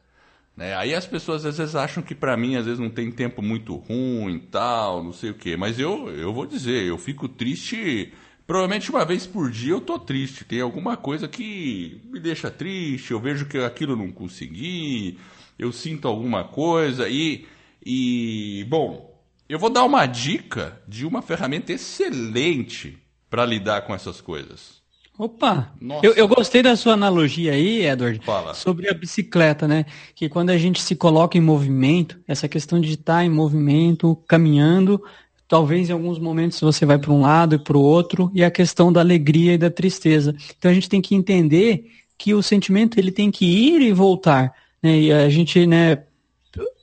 Né? 0.55 0.75
Aí 0.75 0.95
as 0.95 1.05
pessoas 1.05 1.45
às 1.45 1.57
vezes 1.57 1.75
acham 1.75 2.01
que 2.01 2.15
para 2.15 2.35
mim 2.35 2.55
às 2.55 2.65
vezes 2.65 2.79
não 2.79 2.89
tem 2.89 3.11
tempo 3.11 3.41
muito 3.41 3.75
ruim, 3.75 4.39
tal, 4.49 5.03
não 5.03 5.13
sei 5.13 5.31
o 5.31 5.35
quê. 5.35 5.57
Mas 5.57 5.77
eu, 5.77 6.09
eu 6.09 6.33
vou 6.33 6.45
dizer, 6.45 6.85
eu 6.85 6.97
fico 6.97 7.27
triste 7.27 8.13
Provavelmente 8.47 8.89
uma 8.89 9.03
vez 9.03 9.27
por 9.27 9.51
dia 9.51 9.73
eu 9.73 9.81
tô 9.81 9.99
triste. 9.99 10.45
Tem 10.45 10.61
alguma 10.61 10.95
coisa 10.95 11.27
que 11.27 12.01
me 12.05 12.19
deixa 12.19 12.49
triste. 12.49 13.11
Eu 13.11 13.19
vejo 13.19 13.45
que 13.45 13.57
aquilo 13.57 13.95
não 13.95 14.09
consegui. 14.09 15.19
Eu 15.59 15.71
sinto 15.73 16.07
alguma 16.07 16.45
coisa 16.45 17.09
e 17.09 17.45
e 17.85 18.65
bom, 18.67 19.17
eu 19.47 19.57
vou 19.57 19.69
dar 19.69 19.83
uma 19.85 20.05
dica 20.05 20.81
de 20.87 21.05
uma 21.05 21.21
ferramenta 21.21 21.71
excelente 21.71 22.97
para 23.29 23.45
lidar 23.45 23.81
com 23.81 23.93
essas 23.93 24.19
coisas? 24.19 24.81
Opa! 25.17 25.73
Eu, 26.03 26.13
eu, 26.13 26.27
gostei 26.27 26.61
da 26.61 26.75
sua 26.75 26.93
analogia 26.93 27.53
aí, 27.53 27.85
Edward, 27.85 28.23
Fala. 28.23 28.53
sobre 28.53 28.87
a 28.87 28.93
bicicleta, 28.93 29.67
né? 29.67 29.85
Que 30.13 30.29
quando 30.29 30.51
a 30.51 30.57
gente 30.57 30.81
se 30.81 30.95
coloca 30.95 31.37
em 31.37 31.41
movimento, 31.41 32.19
essa 32.27 32.47
questão 32.47 32.79
de 32.79 32.93
estar 32.93 33.23
em 33.23 33.29
movimento, 33.29 34.15
caminhando, 34.27 35.03
talvez 35.47 35.89
em 35.89 35.93
alguns 35.93 36.19
momentos 36.19 36.59
você 36.59 36.85
vai 36.85 36.97
para 36.97 37.11
um 37.11 37.21
lado 37.21 37.55
e 37.55 37.59
para 37.59 37.77
o 37.77 37.81
outro, 37.81 38.29
e 38.33 38.43
a 38.43 38.51
questão 38.51 38.91
da 38.91 38.99
alegria 38.99 39.53
e 39.53 39.57
da 39.57 39.69
tristeza. 39.69 40.35
Então 40.57 40.69
a 40.69 40.73
gente 40.73 40.89
tem 40.89 41.01
que 41.01 41.15
entender 41.15 41.91
que 42.17 42.33
o 42.33 42.41
sentimento 42.41 42.97
ele 42.97 43.11
tem 43.11 43.31
que 43.31 43.45
ir 43.45 43.81
e 43.81 43.93
voltar. 43.93 44.53
Né? 44.81 44.99
E 44.99 45.11
a 45.11 45.29
gente, 45.29 45.65
né, 45.65 46.03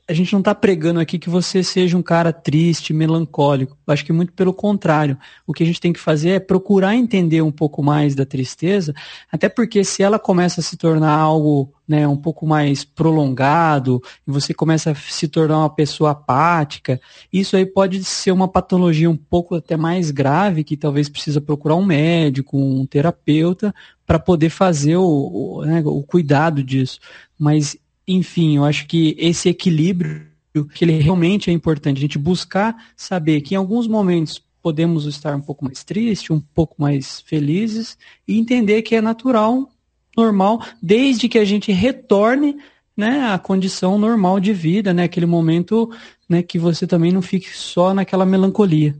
a 0.07 0.13
gente 0.13 0.33
não 0.35 0.41
está 0.41 0.55
pregando 0.55 1.01
aqui 1.01 1.19
que 1.19 1.31
você 1.31 1.63
seja 1.63 1.97
um 1.97 2.03
cara 2.03 2.31
triste, 2.31 2.93
melancólico. 2.93 3.77
Eu 3.87 3.93
acho 3.93 4.05
que 4.05 4.13
muito 4.13 4.35
pelo 4.35 4.53
contrário. 4.53 5.17
O 5.47 5.53
que 5.53 5.63
a 5.63 5.67
gente 5.67 5.81
tem 5.81 5.95
que 5.95 6.01
fazer 6.01 6.31
é 6.31 6.41
procurar 6.41 6.95
entender 6.95 7.41
um 7.41 7.51
pouco 7.51 7.83
mais 7.83 8.15
da 8.15 8.27
tristeza, 8.27 8.95
até 9.33 9.49
porque 9.49 9.83
se 9.83 10.03
ela 10.03 10.19
começa 10.19 10.61
a 10.61 10.65
se 10.65 10.77
tornar 10.77 11.13
algo 11.13 11.73
né, 11.89 12.07
um 12.07 12.17
pouco 12.17 12.47
mais 12.47 12.85
prolongado, 12.85 14.03
e 14.27 14.31
você 14.31 14.53
começa 14.53 14.91
a 14.91 14.95
se 14.95 15.27
tornar 15.27 15.59
uma 15.59 15.71
pessoa 15.71 16.11
apática, 16.11 17.01
isso 17.33 17.57
aí 17.57 17.65
pode 17.65 18.05
ser 18.05 18.31
uma 18.31 18.49
patologia 18.49 19.09
um 19.09 19.17
pouco 19.17 19.55
até 19.55 19.77
mais 19.77 20.11
grave, 20.11 20.65
que 20.65 20.77
talvez 20.77 21.09
precisa 21.09 21.41
procurar 21.41 21.77
um 21.77 21.85
médico, 21.85 22.59
um 22.59 22.87
terapeuta, 22.87 23.75
para 24.07 24.19
poder 24.19 24.51
fazer 24.51 24.97
o, 24.97 25.03
o, 25.03 25.65
né, 25.65 25.83
o 25.85 26.03
cuidado 26.03 26.63
disso. 26.63 27.01
Mas 27.39 27.77
enfim, 28.07 28.57
eu 28.57 28.65
acho 28.65 28.87
que 28.87 29.17
esse 29.19 29.49
equilíbrio 29.49 30.27
que 30.73 30.85
ele 30.85 30.93
realmente 30.99 31.51
é 31.51 31.53
importante, 31.53 31.99
a 31.99 32.01
gente 32.01 32.19
buscar 32.19 32.93
saber 32.97 33.41
que 33.41 33.55
em 33.55 33.57
alguns 33.57 33.89
momentos 33.89 34.41
podemos 34.63 35.05
estar 35.05 35.35
um 35.35 35.41
pouco 35.41 35.65
mais 35.65 35.83
tristes, 35.83 36.31
um 36.31 36.41
pouco 36.41 36.75
mais 36.79 37.21
felizes 37.21 37.99
e 38.27 38.39
entender 38.39 38.83
que 38.83 38.95
é 38.95 39.01
natural, 39.01 39.71
normal, 40.17 40.65
desde 40.81 41.29
que 41.29 41.39
a 41.39 41.45
gente 41.45 41.73
retorne 41.73 42.57
né, 42.97 43.33
à 43.33 43.39
condição 43.39 43.99
normal 43.99 44.39
de 44.39 44.53
vida, 44.53 44.95
né, 44.95 45.05
aquele 45.05 45.27
momento 45.27 45.91
né, 46.29 46.43
que 46.43 46.59
você 46.59 46.87
também 46.87 47.11
não 47.11 47.21
fique 47.21 47.51
só 47.51 47.93
naquela 47.93 48.25
melancolia. 48.25 48.95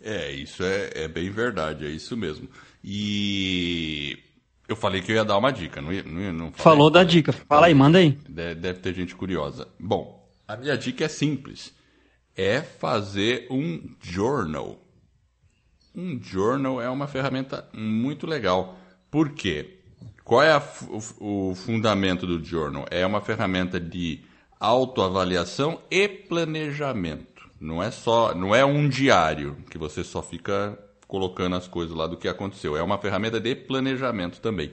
É, 0.00 0.32
isso 0.32 0.62
é, 0.62 0.90
é 0.94 1.08
bem 1.08 1.30
verdade, 1.30 1.84
é 1.84 1.90
isso 1.90 2.16
mesmo. 2.16 2.48
E 2.82 4.18
eu 4.70 4.76
falei 4.76 5.02
que 5.02 5.10
eu 5.10 5.16
ia 5.16 5.24
dar 5.24 5.36
uma 5.36 5.50
dica, 5.50 5.80
não, 5.80 5.92
ia, 5.92 6.02
não, 6.04 6.20
ia, 6.20 6.32
não 6.32 6.52
Falou 6.52 6.90
da 6.90 7.02
dica. 7.02 7.32
Fala 7.32 7.66
aí, 7.66 7.74
manda 7.74 7.98
aí. 7.98 8.12
Deve 8.28 8.74
ter 8.74 8.94
gente 8.94 9.16
curiosa. 9.16 9.66
Bom, 9.78 10.28
a 10.46 10.56
minha 10.56 10.78
dica 10.78 11.04
é 11.04 11.08
simples. 11.08 11.74
É 12.36 12.60
fazer 12.60 13.48
um 13.50 13.82
journal. 14.00 14.78
Um 15.94 16.22
journal 16.22 16.80
é 16.80 16.88
uma 16.88 17.08
ferramenta 17.08 17.68
muito 17.72 18.26
legal. 18.26 18.78
Por 19.10 19.30
quê? 19.30 19.78
Qual 20.22 20.40
é 20.40 20.52
a, 20.52 20.62
o, 21.18 21.50
o 21.50 21.54
fundamento 21.56 22.26
do 22.26 22.42
journal? 22.44 22.86
É 22.90 23.04
uma 23.04 23.20
ferramenta 23.20 23.80
de 23.80 24.20
autoavaliação 24.60 25.80
e 25.90 26.06
planejamento. 26.06 27.50
Não 27.60 27.82
é 27.82 27.90
só, 27.90 28.34
não 28.34 28.54
é 28.54 28.64
um 28.64 28.88
diário 28.88 29.56
que 29.68 29.76
você 29.76 30.04
só 30.04 30.22
fica 30.22 30.78
colocando 31.10 31.56
as 31.56 31.66
coisas 31.66 31.94
lá 31.94 32.06
do 32.06 32.16
que 32.16 32.28
aconteceu. 32.28 32.76
É 32.76 32.82
uma 32.82 32.96
ferramenta 32.96 33.40
de 33.40 33.54
planejamento 33.56 34.40
também. 34.40 34.70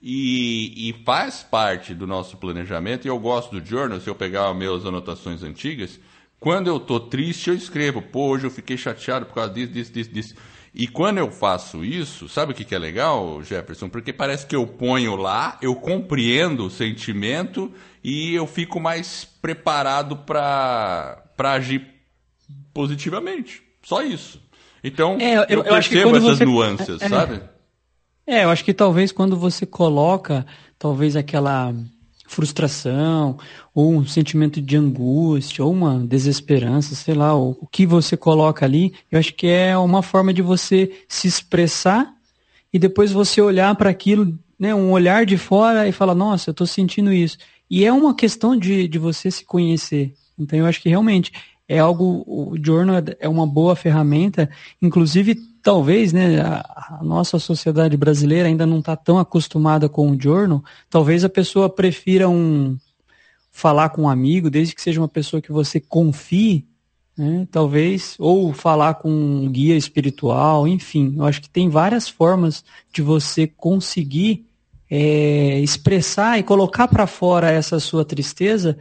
E, 0.00 0.88
e, 0.88 1.04
faz 1.04 1.42
parte 1.42 1.92
do 1.92 2.06
nosso 2.06 2.36
planejamento, 2.38 3.04
e 3.04 3.08
eu 3.08 3.18
gosto 3.18 3.60
do 3.60 3.66
journal, 3.66 4.00
se 4.00 4.08
eu 4.08 4.14
pegar 4.14 4.54
meus 4.54 4.86
anotações 4.86 5.42
antigas, 5.42 6.00
quando 6.38 6.68
eu 6.68 6.80
tô 6.80 6.98
triste, 6.98 7.50
eu 7.50 7.54
escrevo, 7.54 8.00
pô, 8.00 8.28
hoje 8.28 8.46
eu 8.46 8.50
fiquei 8.50 8.78
chateado 8.78 9.26
por 9.26 9.34
causa 9.34 9.52
disso, 9.52 9.72
disso, 9.72 9.92
disso, 9.92 10.10
disso. 10.10 10.34
E 10.72 10.86
quando 10.86 11.18
eu 11.18 11.30
faço 11.30 11.84
isso, 11.84 12.28
sabe 12.28 12.52
o 12.52 12.54
que, 12.54 12.64
que 12.64 12.74
é 12.74 12.78
legal, 12.78 13.42
Jefferson? 13.42 13.88
Porque 13.88 14.12
parece 14.12 14.46
que 14.46 14.54
eu 14.56 14.66
ponho 14.66 15.16
lá, 15.16 15.58
eu 15.60 15.74
compreendo 15.74 16.64
o 16.64 16.70
sentimento 16.70 17.70
e 18.02 18.34
eu 18.34 18.46
fico 18.46 18.80
mais 18.80 19.24
preparado 19.42 20.16
para 20.16 21.24
agir 21.38 21.86
positivamente. 22.72 23.62
Só 23.82 24.02
isso. 24.02 24.40
Então, 24.82 25.18
é, 25.20 25.34
eu, 25.34 25.42
eu, 25.42 25.58
eu 25.58 25.64
percebo 25.64 26.16
essas 26.16 26.38
você... 26.38 26.44
nuances, 26.44 27.02
é, 27.02 27.08
sabe? 27.08 27.40
É, 28.26 28.44
eu 28.44 28.50
acho 28.50 28.64
que 28.64 28.72
talvez 28.72 29.12
quando 29.12 29.36
você 29.36 29.66
coloca, 29.66 30.46
talvez 30.78 31.16
aquela 31.16 31.74
frustração, 32.26 33.38
ou 33.74 33.92
um 33.92 34.06
sentimento 34.06 34.60
de 34.60 34.76
angústia, 34.76 35.64
ou 35.64 35.72
uma 35.72 35.98
desesperança, 35.98 36.94
sei 36.94 37.14
lá, 37.14 37.36
o, 37.36 37.58
o 37.60 37.66
que 37.66 37.84
você 37.84 38.16
coloca 38.16 38.64
ali, 38.64 38.94
eu 39.10 39.18
acho 39.18 39.34
que 39.34 39.48
é 39.48 39.76
uma 39.76 40.00
forma 40.00 40.32
de 40.32 40.40
você 40.40 40.92
se 41.08 41.26
expressar 41.26 42.14
e 42.72 42.78
depois 42.78 43.10
você 43.10 43.42
olhar 43.42 43.74
para 43.74 43.90
aquilo, 43.90 44.38
né, 44.56 44.72
um 44.72 44.92
olhar 44.92 45.26
de 45.26 45.36
fora 45.36 45.88
e 45.88 45.92
falar, 45.92 46.14
nossa, 46.14 46.50
eu 46.50 46.52
estou 46.52 46.68
sentindo 46.68 47.12
isso. 47.12 47.36
E 47.68 47.84
é 47.84 47.92
uma 47.92 48.14
questão 48.14 48.56
de, 48.56 48.86
de 48.86 48.98
você 48.98 49.28
se 49.28 49.44
conhecer. 49.44 50.14
Então 50.38 50.58
eu 50.58 50.66
acho 50.66 50.80
que 50.80 50.88
realmente 50.88 51.32
é 51.70 51.78
algo, 51.78 52.24
o 52.26 52.56
Journal 52.60 52.96
é 53.20 53.28
uma 53.28 53.46
boa 53.46 53.76
ferramenta, 53.76 54.50
inclusive 54.82 55.36
talvez, 55.62 56.12
né, 56.12 56.40
a, 56.40 56.98
a 56.98 57.04
nossa 57.04 57.38
sociedade 57.38 57.96
brasileira 57.96 58.48
ainda 58.48 58.66
não 58.66 58.80
está 58.80 58.96
tão 58.96 59.20
acostumada 59.20 59.88
com 59.88 60.10
o 60.10 60.20
Journal, 60.20 60.64
talvez 60.90 61.24
a 61.24 61.28
pessoa 61.28 61.70
prefira 61.70 62.28
um 62.28 62.76
falar 63.52 63.90
com 63.90 64.02
um 64.02 64.08
amigo, 64.08 64.50
desde 64.50 64.74
que 64.74 64.82
seja 64.82 65.00
uma 65.00 65.06
pessoa 65.06 65.40
que 65.40 65.52
você 65.52 65.78
confie, 65.78 66.66
né, 67.16 67.46
talvez, 67.52 68.16
ou 68.18 68.52
falar 68.52 68.94
com 68.94 69.08
um 69.08 69.48
guia 69.48 69.76
espiritual, 69.76 70.66
enfim, 70.66 71.14
eu 71.18 71.24
acho 71.24 71.40
que 71.40 71.48
tem 71.48 71.68
várias 71.68 72.08
formas 72.08 72.64
de 72.92 73.00
você 73.00 73.46
conseguir 73.46 74.44
é, 74.90 75.60
expressar 75.60 76.36
e 76.36 76.42
colocar 76.42 76.88
para 76.88 77.06
fora 77.06 77.48
essa 77.48 77.78
sua 77.78 78.04
tristeza 78.04 78.76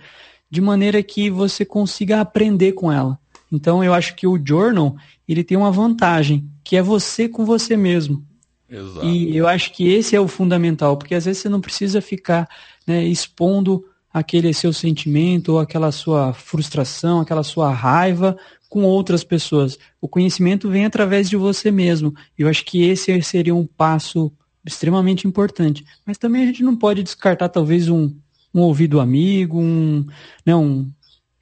de 0.50 0.62
maneira 0.62 1.02
que 1.04 1.30
você 1.30 1.64
consiga 1.64 2.22
aprender 2.22 2.74
com 2.74 2.92
ela. 2.92 3.20
Então 3.52 3.84
eu 3.84 3.94
acho 3.94 4.16
que 4.16 4.28
o 4.28 4.40
journal 4.44 4.96
ele 5.28 5.44
tem 5.44 5.58
uma 5.58 5.72
vantagem, 5.72 6.50
que 6.64 6.76
é 6.76 6.82
você 6.82 7.28
com 7.28 7.46
você 7.46 7.76
mesmo. 7.78 8.24
Exato. 8.70 9.06
E 9.06 9.36
eu 9.36 9.48
acho 9.48 9.74
que 9.74 9.92
esse 9.92 10.16
é 10.16 10.20
o 10.20 10.28
fundamental, 10.28 10.98
porque 10.98 11.16
às 11.16 11.26
vezes 11.26 11.42
você 11.42 11.50
não 11.50 11.62
precisa 11.62 12.02
ficar 12.02 12.48
né, 12.86 13.04
expondo 13.04 13.84
aquele 14.14 14.54
seu 14.54 14.74
sentimento 14.74 15.54
ou 15.54 15.60
aquela 15.60 15.92
sua 15.92 16.34
frustração, 16.34 17.20
aquela 17.20 17.44
sua 17.44 17.72
raiva 17.72 18.38
com 18.68 18.84
outras 18.84 19.24
pessoas. 19.24 19.78
O 20.00 20.08
conhecimento 20.08 20.70
vem 20.70 20.86
através 20.86 21.30
de 21.30 21.36
você 21.36 21.72
mesmo. 21.72 22.14
E 22.38 22.44
eu 22.44 22.48
acho 22.50 22.64
que 22.66 22.84
esse 22.84 23.20
seria 23.22 23.56
um 23.56 23.66
passo 23.66 24.32
extremamente 24.66 25.28
importante. 25.28 25.84
Mas 26.06 26.18
também 26.18 26.44
a 26.44 26.46
gente 26.46 26.64
não 26.64 26.76
pode 26.76 27.02
descartar 27.02 27.50
talvez 27.50 27.90
um, 27.90 28.16
um 28.54 28.62
ouvido 28.62 29.00
amigo, 29.00 29.60
um, 29.60 30.06
né, 30.46 30.56
um, 30.56 30.90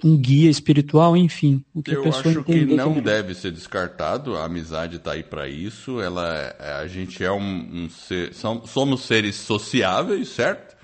um 0.03 0.17
guia 0.17 0.49
espiritual, 0.49 1.15
enfim. 1.17 1.63
O 1.73 1.81
que 1.81 1.91
Eu 1.91 2.01
a 2.01 2.03
pessoa 2.03 2.29
acho 2.29 2.43
que 2.43 2.65
não 2.65 2.93
deve 3.01 3.33
ser 3.33 3.51
descartado, 3.51 4.35
a 4.35 4.45
amizade 4.45 4.97
está 4.97 5.13
aí 5.13 5.23
para 5.23 5.47
isso. 5.47 6.01
Ela, 6.01 6.55
é, 6.59 6.73
a 6.73 6.87
gente 6.87 7.23
é 7.23 7.31
um, 7.31 7.85
um 7.85 7.89
ser, 7.89 8.33
somos 8.33 9.01
seres 9.01 9.35
sociáveis, 9.35 10.29
certo? 10.29 10.75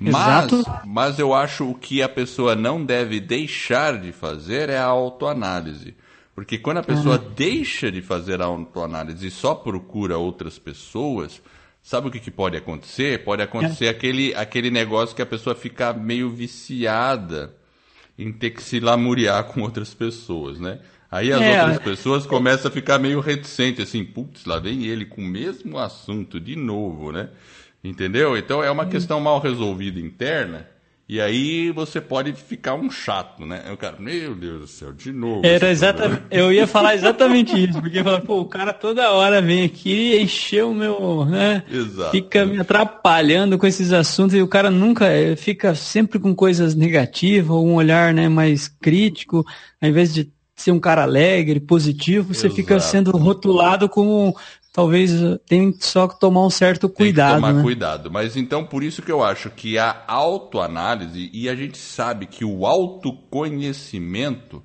Exato. 0.00 0.64
Mas, 0.66 0.80
mas 0.86 1.18
eu 1.18 1.34
acho 1.34 1.70
o 1.70 1.74
que 1.74 2.02
a 2.02 2.08
pessoa 2.08 2.56
não 2.56 2.84
deve 2.84 3.20
deixar 3.20 4.00
de 4.00 4.10
fazer 4.10 4.70
é 4.70 4.78
a 4.78 4.86
autoanálise. 4.86 5.94
Porque 6.34 6.56
quando 6.56 6.78
a 6.78 6.82
pessoa 6.82 7.16
ah. 7.16 7.32
deixa 7.36 7.92
de 7.92 8.00
fazer 8.00 8.40
a 8.40 8.46
autoanálise 8.46 9.26
e 9.26 9.30
só 9.30 9.54
procura 9.54 10.16
outras 10.16 10.58
pessoas, 10.58 11.42
Sabe 11.82 12.08
o 12.08 12.10
que, 12.10 12.20
que 12.20 12.30
pode 12.30 12.56
acontecer? 12.56 13.24
Pode 13.24 13.42
acontecer 13.42 13.86
é. 13.86 13.88
aquele, 13.88 14.34
aquele 14.34 14.70
negócio 14.70 15.16
que 15.16 15.22
a 15.22 15.26
pessoa 15.26 15.54
fica 15.54 15.92
meio 15.92 16.30
viciada 16.30 17.54
em 18.16 18.32
ter 18.32 18.50
que 18.50 18.62
se 18.62 18.78
lamuriar 18.78 19.44
com 19.44 19.62
outras 19.62 19.92
pessoas, 19.92 20.60
né? 20.60 20.78
Aí 21.10 21.32
as 21.32 21.42
é, 21.42 21.60
outras 21.60 21.78
pessoas 21.80 22.24
começam 22.24 22.70
a 22.70 22.72
ficar 22.72 22.98
meio 22.98 23.20
reticentes, 23.20 23.88
assim, 23.88 24.04
putz, 24.04 24.44
lá 24.46 24.58
vem 24.58 24.86
ele 24.86 25.04
com 25.04 25.20
o 25.20 25.26
mesmo 25.26 25.76
assunto 25.76 26.40
de 26.40 26.56
novo, 26.56 27.10
né? 27.10 27.28
Entendeu? 27.82 28.36
Então 28.36 28.62
é 28.62 28.70
uma 28.70 28.84
hum. 28.84 28.88
questão 28.88 29.20
mal 29.20 29.40
resolvida 29.40 29.98
interna 29.98 30.71
e 31.12 31.20
aí 31.20 31.70
você 31.70 32.00
pode 32.00 32.32
ficar 32.32 32.74
um 32.74 32.90
chato, 32.90 33.44
né? 33.44 33.64
O 33.70 33.76
cara, 33.76 33.96
meu 33.98 34.34
Deus 34.34 34.60
do 34.62 34.66
céu, 34.66 34.94
de 34.94 35.12
novo. 35.12 35.42
Era 35.44 35.70
exatamente, 35.70 36.22
eu 36.30 36.50
ia 36.50 36.66
falar 36.66 36.94
exatamente 36.94 37.52
isso, 37.52 37.82
porque 37.82 38.02
pô, 38.24 38.40
o 38.40 38.46
cara 38.46 38.72
toda 38.72 39.10
hora 39.10 39.42
vem 39.42 39.62
aqui 39.62 40.14
e 40.14 40.22
encheu 40.22 40.70
o 40.70 40.74
meu, 40.74 41.26
né? 41.26 41.64
Exato. 41.70 42.12
Fica 42.12 42.46
me 42.46 42.58
atrapalhando 42.58 43.58
com 43.58 43.66
esses 43.66 43.92
assuntos 43.92 44.34
e 44.34 44.40
o 44.40 44.48
cara 44.48 44.70
nunca 44.70 45.04
eh, 45.04 45.36
fica 45.36 45.74
sempre 45.74 46.18
com 46.18 46.34
coisas 46.34 46.74
negativas, 46.74 47.50
ou 47.50 47.66
um 47.66 47.74
olhar, 47.74 48.14
né, 48.14 48.26
mais 48.30 48.66
crítico, 48.66 49.44
ao 49.82 49.90
invés 49.90 50.14
de 50.14 50.32
ser 50.56 50.72
um 50.72 50.80
cara 50.80 51.02
alegre, 51.02 51.60
positivo, 51.60 52.32
você 52.32 52.46
Exato. 52.46 52.54
fica 52.54 52.80
sendo 52.80 53.10
rotulado 53.10 53.86
como 53.86 54.34
talvez 54.72 55.12
eh, 55.22 55.38
tenha 55.46 55.72
só 55.78 56.08
que 56.08 56.18
tomar 56.18 56.46
um 56.46 56.50
certo 56.50 56.88
cuidado. 56.88 57.32
Tem 57.32 57.36
que 57.36 57.46
tomar 57.46 57.54
né? 57.54 57.62
cuidado. 57.62 58.10
Mas 58.10 58.36
então, 58.36 58.64
por 58.64 58.82
isso 58.82 59.02
que 59.02 59.12
eu 59.12 59.22
acho 59.22 59.50
que 59.50 59.78
a 59.78 60.02
autoanálise, 60.08 61.30
e 61.32 61.48
a 61.48 61.54
gente 61.54 61.76
sabe 61.76 62.26
que 62.26 62.44
o 62.44 62.66
autoconhecimento 62.66 64.62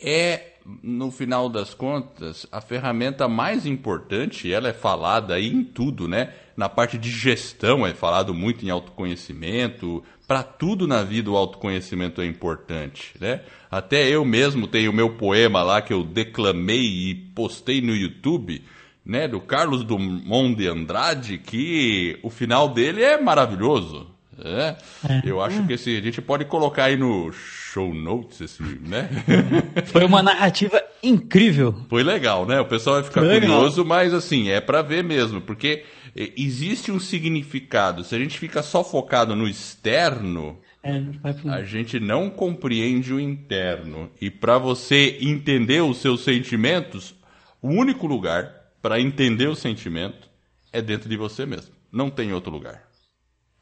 é 0.00 0.54
no 0.82 1.10
final 1.10 1.48
das 1.48 1.72
contas, 1.72 2.46
a 2.52 2.60
ferramenta 2.60 3.26
mais 3.26 3.64
importante, 3.64 4.52
ela 4.52 4.68
é 4.68 4.72
falada 4.74 5.34
aí 5.34 5.48
em 5.48 5.64
tudo, 5.64 6.06
né? 6.06 6.34
Na 6.56 6.68
parte 6.68 6.98
de 6.98 7.10
gestão 7.10 7.86
é 7.86 7.94
falado 7.94 8.34
muito 8.34 8.66
em 8.66 8.70
autoconhecimento. 8.70 10.02
Para 10.26 10.42
tudo 10.42 10.86
na 10.86 11.02
vida 11.02 11.30
o 11.30 11.36
autoconhecimento 11.36 12.20
é 12.20 12.26
importante, 12.26 13.14
né? 13.18 13.40
Até 13.70 14.08
eu 14.08 14.24
mesmo 14.26 14.66
tenho 14.66 14.90
o 14.90 14.94
meu 14.94 15.16
poema 15.16 15.62
lá 15.62 15.80
que 15.80 15.92
eu 15.92 16.04
declamei 16.04 16.84
e 16.84 17.14
postei 17.14 17.80
no 17.80 17.94
YouTube, 17.94 18.62
né? 19.08 19.26
Do 19.26 19.40
Carlos 19.40 19.82
Drummond 19.82 20.54
de 20.54 20.68
Andrade, 20.68 21.38
que 21.38 22.18
o 22.22 22.28
final 22.28 22.68
dele 22.68 23.02
é 23.02 23.18
maravilhoso. 23.18 24.06
É. 24.44 24.76
é. 25.08 25.22
Eu 25.24 25.40
acho 25.40 25.66
que 25.66 25.72
esse, 25.72 25.96
a 25.96 26.00
gente 26.00 26.20
pode 26.20 26.44
colocar 26.44 26.84
aí 26.84 26.96
no 26.96 27.32
show 27.32 27.92
notes, 27.92 28.40
esse, 28.40 28.62
né? 28.62 29.08
Foi 29.86 30.04
uma 30.04 30.22
narrativa 30.22 30.80
incrível. 31.02 31.74
Foi 31.88 32.04
legal, 32.04 32.46
né? 32.46 32.60
O 32.60 32.66
pessoal 32.66 32.96
vai 32.96 33.04
ficar 33.04 33.22
Foi 33.22 33.40
curioso, 33.40 33.82
legal. 33.82 33.86
mas 33.86 34.14
assim, 34.14 34.50
é 34.50 34.60
para 34.60 34.82
ver 34.82 35.02
mesmo, 35.02 35.40
porque 35.40 35.84
é, 36.14 36.30
existe 36.36 36.92
um 36.92 37.00
significado. 37.00 38.04
Se 38.04 38.14
a 38.14 38.18
gente 38.18 38.38
fica 38.38 38.62
só 38.62 38.84
focado 38.84 39.34
no 39.34 39.48
externo, 39.48 40.58
é, 40.82 41.02
a 41.50 41.62
gente 41.64 41.98
não 41.98 42.30
compreende 42.30 43.12
o 43.12 43.18
interno. 43.18 44.08
E 44.20 44.30
para 44.30 44.58
você 44.58 45.18
entender 45.20 45.80
os 45.80 45.96
seus 45.98 46.22
sentimentos, 46.22 47.14
o 47.60 47.70
único 47.70 48.06
lugar 48.06 48.57
para 48.88 48.98
entender 48.98 49.46
o 49.46 49.54
sentimento 49.54 50.30
é 50.72 50.80
dentro 50.80 51.10
de 51.10 51.16
você 51.18 51.44
mesmo. 51.44 51.74
Não 51.92 52.08
tem 52.08 52.32
outro 52.32 52.50
lugar. 52.50 52.88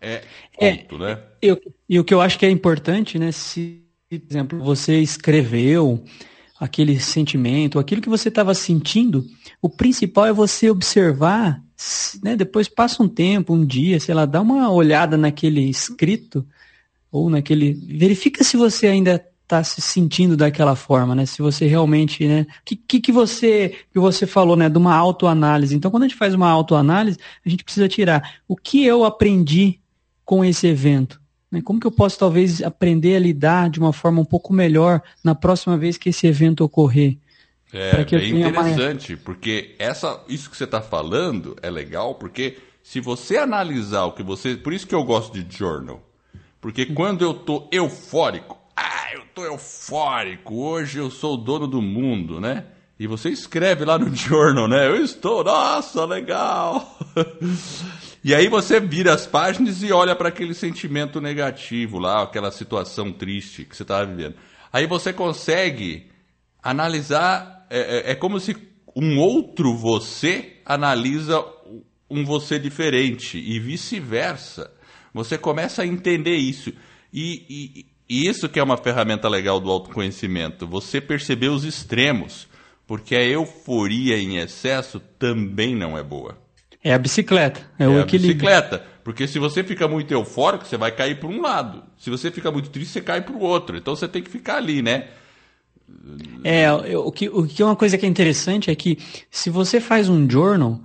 É, 0.01 0.23
é 0.57 0.77
ponto, 0.77 0.95
é, 0.95 0.99
né? 0.99 1.23
Eu, 1.43 1.61
e 1.89 1.99
o 1.99 2.05
que 2.05 2.15
eu 2.15 2.21
acho 2.21 2.39
que 2.39 2.47
é 2.47 2.51
importante, 2.51 3.19
né? 3.19 3.33
Se, 3.33 3.83
por 4.09 4.21
exemplo, 4.31 4.59
você 4.61 5.01
escreveu 5.01 6.05
aquele 6.61 7.01
sentimento, 7.01 7.81
aquilo 7.81 8.01
que 8.01 8.09
você 8.09 8.29
estava 8.29 8.55
sentindo, 8.55 9.27
o 9.61 9.69
principal 9.69 10.27
é 10.27 10.33
você 10.33 10.71
observar, 10.71 11.61
né? 12.23 12.37
Depois 12.37 12.69
passa 12.69 13.03
um 13.03 13.09
tempo, 13.09 13.53
um 13.53 13.67
dia, 13.67 13.99
sei 13.99 14.15
lá, 14.15 14.27
dá 14.27 14.41
uma 14.41 14.71
olhada 14.71 15.17
naquele 15.17 15.69
escrito 15.69 16.47
ou 17.11 17.29
naquele, 17.29 17.73
verifica 17.73 18.45
se 18.45 18.57
você 18.57 18.87
ainda 18.87 19.27
está 19.47 19.63
se 19.63 19.81
sentindo 19.81 20.37
daquela 20.37 20.75
forma, 20.75 21.15
né? 21.15 21.25
Se 21.25 21.41
você 21.41 21.67
realmente, 21.67 22.27
né? 22.27 22.43
O 22.43 22.65
que, 22.65 22.77
que, 22.77 23.01
que, 23.01 23.13
você 23.13 23.75
que 23.93 23.99
você 23.99 24.27
falou, 24.27 24.57
né? 24.57 24.69
De 24.69 24.77
uma 24.77 24.95
autoanálise. 24.95 25.75
Então, 25.75 25.91
quando 25.91 26.03
a 26.03 26.09
gente 26.09 26.19
faz 26.19 26.35
uma 26.35 26.51
autoanálise, 26.51 27.19
a 27.45 27.49
gente 27.49 27.63
precisa 27.63 27.89
tirar 27.89 28.41
o 28.49 28.57
que 28.57 28.85
eu 28.85 29.05
aprendi 29.05 29.81
com 30.25 30.45
esse 30.45 30.67
evento? 30.67 31.21
Né? 31.51 31.63
Como 31.63 31.79
que 31.79 31.87
eu 31.87 31.93
posso 31.93 32.19
talvez 32.19 32.61
aprender 32.61 33.17
a 33.17 33.21
lidar 33.21 33.71
de 33.71 33.79
uma 33.79 33.93
forma 33.93 34.21
um 34.21 34.25
pouco 34.25 34.53
melhor 34.53 35.01
na 35.23 35.35
próxima 35.35 35.79
vez 35.79 35.97
que 35.97 36.09
esse 36.09 36.27
evento 36.27 36.65
ocorrer? 36.65 37.17
É 37.73 38.05
bem 38.05 38.41
interessante, 38.41 39.13
mais... 39.13 39.23
porque 39.23 39.75
essa, 39.79 40.21
isso 40.29 40.51
que 40.51 40.57
você 40.57 40.65
está 40.65 40.81
falando 40.81 41.57
é 41.63 41.71
legal, 41.71 42.15
porque 42.15 42.57
se 42.83 43.01
você 43.01 43.37
analisar 43.37 44.05
o 44.05 44.13
que 44.13 44.23
você. 44.23 44.57
Por 44.57 44.73
isso 44.73 44.87
que 44.87 44.95
eu 44.95 45.05
gosto 45.05 45.41
de 45.41 45.57
journal. 45.57 46.03
Porque 46.61 46.87
quando 46.87 47.23
eu 47.23 47.35
tô 47.35 47.69
eufórico, 47.71 48.59
ah, 48.77 49.15
eu 49.15 49.23
tô 49.35 49.45
eufórico, 49.45 50.55
hoje 50.55 50.99
eu 50.99 51.11
sou 51.11 51.35
o 51.35 51.37
dono 51.37 51.67
do 51.67 51.81
mundo, 51.81 52.41
né? 52.41 52.67
E 52.99 53.07
você 53.07 53.31
escreve 53.31 53.85
lá 53.85 53.99
no 53.99 54.13
journal, 54.15 54.69
né? 54.69 54.87
Eu 54.87 55.03
estou, 55.03 55.43
nossa, 55.43 56.05
legal. 56.05 56.99
E 58.25 58.35
aí 58.35 58.49
você 58.49 58.81
vira 58.81 59.15
as 59.15 59.25
páginas 59.25 59.85
e 59.85 59.93
olha 59.93 60.17
para 60.17 60.31
aquele 60.31 60.53
sentimento 60.53 61.21
negativo 61.21 61.97
lá, 61.97 62.25
aquela 62.25 62.51
situação 62.51 63.13
triste 63.13 63.65
que 63.65 63.77
você 63.77 63.85
estava 63.85 64.05
vivendo. 64.05 64.35
Aí 64.73 64.85
você 64.85 65.13
consegue 65.13 66.11
analisar, 66.61 67.69
é, 67.71 67.79
é, 67.79 68.11
é 68.11 68.15
como 68.17 68.41
se 68.41 68.57
um 68.97 69.21
outro 69.21 69.77
você 69.77 70.61
analisa 70.65 71.41
um 72.11 72.25
você 72.25 72.59
diferente 72.59 73.39
e 73.39 73.61
vice-versa. 73.61 74.73
Você 75.15 75.39
começa 75.39 75.83
a 75.83 75.87
entender 75.87 76.35
isso. 76.35 76.73
E, 77.13 77.47
e, 77.49 77.87
e, 78.09 78.29
isso 78.29 78.49
que 78.49 78.59
é 78.59 78.63
uma 78.63 78.77
ferramenta 78.77 79.29
legal 79.29 79.59
do 79.61 79.71
autoconhecimento. 79.71 80.67
Você 80.67 81.01
perceber 81.01 81.49
os 81.49 81.65
extremos. 81.65 82.49
Porque 82.87 83.17
a 83.17 83.25
euforia 83.25 84.17
em 84.17 84.39
excesso 84.39 85.01
também 85.19 85.75
não 85.75 85.99
é 85.99 86.03
boa. 86.03 86.39
É 86.83 86.95
a 86.95 86.99
bicicleta, 86.99 87.69
é, 87.79 87.83
é 87.83 87.89
o 87.89 87.99
equilíbrio. 87.99 88.37
bicicleta, 88.37 88.85
porque 89.03 89.27
se 89.27 89.41
você 89.41 89.65
fica 89.65 89.89
muito 89.89 90.13
eufórico, 90.15 90.65
você 90.65 90.77
vai 90.77 90.93
cair 90.93 91.19
para 91.19 91.29
um 91.29 91.41
lado. 91.41 91.83
Se 91.99 92.09
você 92.11 92.31
fica 92.31 92.49
muito 92.53 92.71
triste, 92.71 92.93
você 92.93 93.01
cai 93.01 93.23
para 93.23 93.35
o 93.35 93.41
outro. 93.41 93.77
Então 93.77 93.97
você 93.97 94.07
tem 94.07 94.23
que 94.23 94.31
ficar 94.31 94.59
ali, 94.59 94.83
né? 94.83 95.09
É, 96.45 96.71
o 96.73 97.11
que, 97.11 97.29
o 97.29 97.45
que 97.45 97.61
é 97.61 97.65
uma 97.65 97.75
coisa 97.75 97.99
que 97.99 98.07
é 98.07 98.09
interessante 98.09 98.71
é 98.71 98.75
que 98.77 98.99
se 99.31 99.51
você 99.51 99.81
faz 99.81 100.09
um 100.09 100.31
journal, 100.31 100.81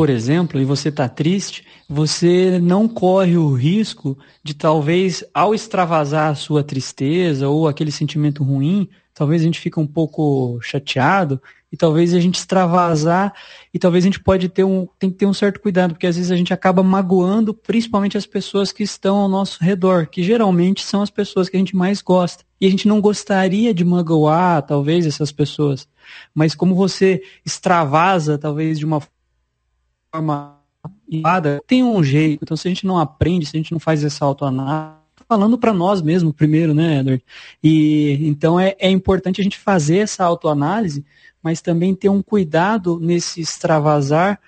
por 0.00 0.08
exemplo, 0.08 0.58
e 0.58 0.64
você 0.64 0.88
está 0.88 1.06
triste, 1.10 1.62
você 1.86 2.58
não 2.58 2.88
corre 2.88 3.36
o 3.36 3.52
risco 3.52 4.16
de 4.42 4.54
talvez, 4.54 5.22
ao 5.34 5.54
extravasar 5.54 6.30
a 6.30 6.34
sua 6.34 6.64
tristeza 6.64 7.50
ou 7.50 7.68
aquele 7.68 7.92
sentimento 7.92 8.42
ruim, 8.42 8.88
talvez 9.12 9.42
a 9.42 9.44
gente 9.44 9.60
fique 9.60 9.78
um 9.78 9.86
pouco 9.86 10.58
chateado 10.62 11.38
e 11.70 11.76
talvez 11.76 12.14
a 12.14 12.18
gente 12.18 12.36
extravasar 12.36 13.34
e 13.74 13.78
talvez 13.78 14.02
a 14.02 14.06
gente 14.06 14.20
pode 14.20 14.48
ter 14.48 14.64
um 14.64 14.88
tem 14.98 15.10
que 15.10 15.18
ter 15.18 15.26
um 15.26 15.34
certo 15.34 15.60
cuidado 15.60 15.92
porque 15.92 16.06
às 16.06 16.16
vezes 16.16 16.32
a 16.32 16.36
gente 16.36 16.54
acaba 16.54 16.82
magoando 16.82 17.52
principalmente 17.52 18.16
as 18.16 18.24
pessoas 18.24 18.72
que 18.72 18.82
estão 18.82 19.18
ao 19.18 19.28
nosso 19.28 19.62
redor 19.62 20.06
que 20.06 20.22
geralmente 20.22 20.82
são 20.82 21.02
as 21.02 21.10
pessoas 21.10 21.50
que 21.50 21.58
a 21.58 21.60
gente 21.60 21.76
mais 21.76 22.00
gosta. 22.00 22.42
E 22.58 22.66
a 22.66 22.70
gente 22.70 22.88
não 22.88 23.02
gostaria 23.02 23.74
de 23.74 23.84
magoar 23.84 24.62
talvez 24.62 25.06
essas 25.06 25.30
pessoas. 25.30 25.86
Mas 26.34 26.54
como 26.54 26.74
você 26.74 27.22
extravasa 27.44 28.38
talvez 28.38 28.78
de 28.78 28.86
uma 28.86 29.02
forma 30.12 30.58
tem 31.66 31.84
um 31.84 32.02
jeito 32.02 32.42
então 32.42 32.56
se 32.56 32.66
a 32.66 32.70
gente 32.70 32.86
não 32.86 32.98
aprende 32.98 33.46
se 33.46 33.56
a 33.56 33.58
gente 33.58 33.72
não 33.72 33.80
faz 33.80 34.02
essa 34.02 34.24
autoanálise 34.24 34.98
falando 35.28 35.56
para 35.56 35.72
nós 35.72 36.02
mesmos 36.02 36.32
primeiro, 36.32 36.74
né, 36.74 36.98
Edward? 36.98 37.24
E 37.62 38.18
então 38.26 38.58
é, 38.58 38.74
é 38.80 38.90
importante 38.90 39.40
a 39.40 39.44
gente 39.44 39.58
fazer 39.58 39.98
essa 39.98 40.24
autoanálise 40.24 41.04
mas 41.42 41.60
também 41.60 41.94
ter 41.94 42.08
um 42.08 42.22
cuidado 42.22 42.98
nesse 43.00 43.40
extravasar, 43.40 44.38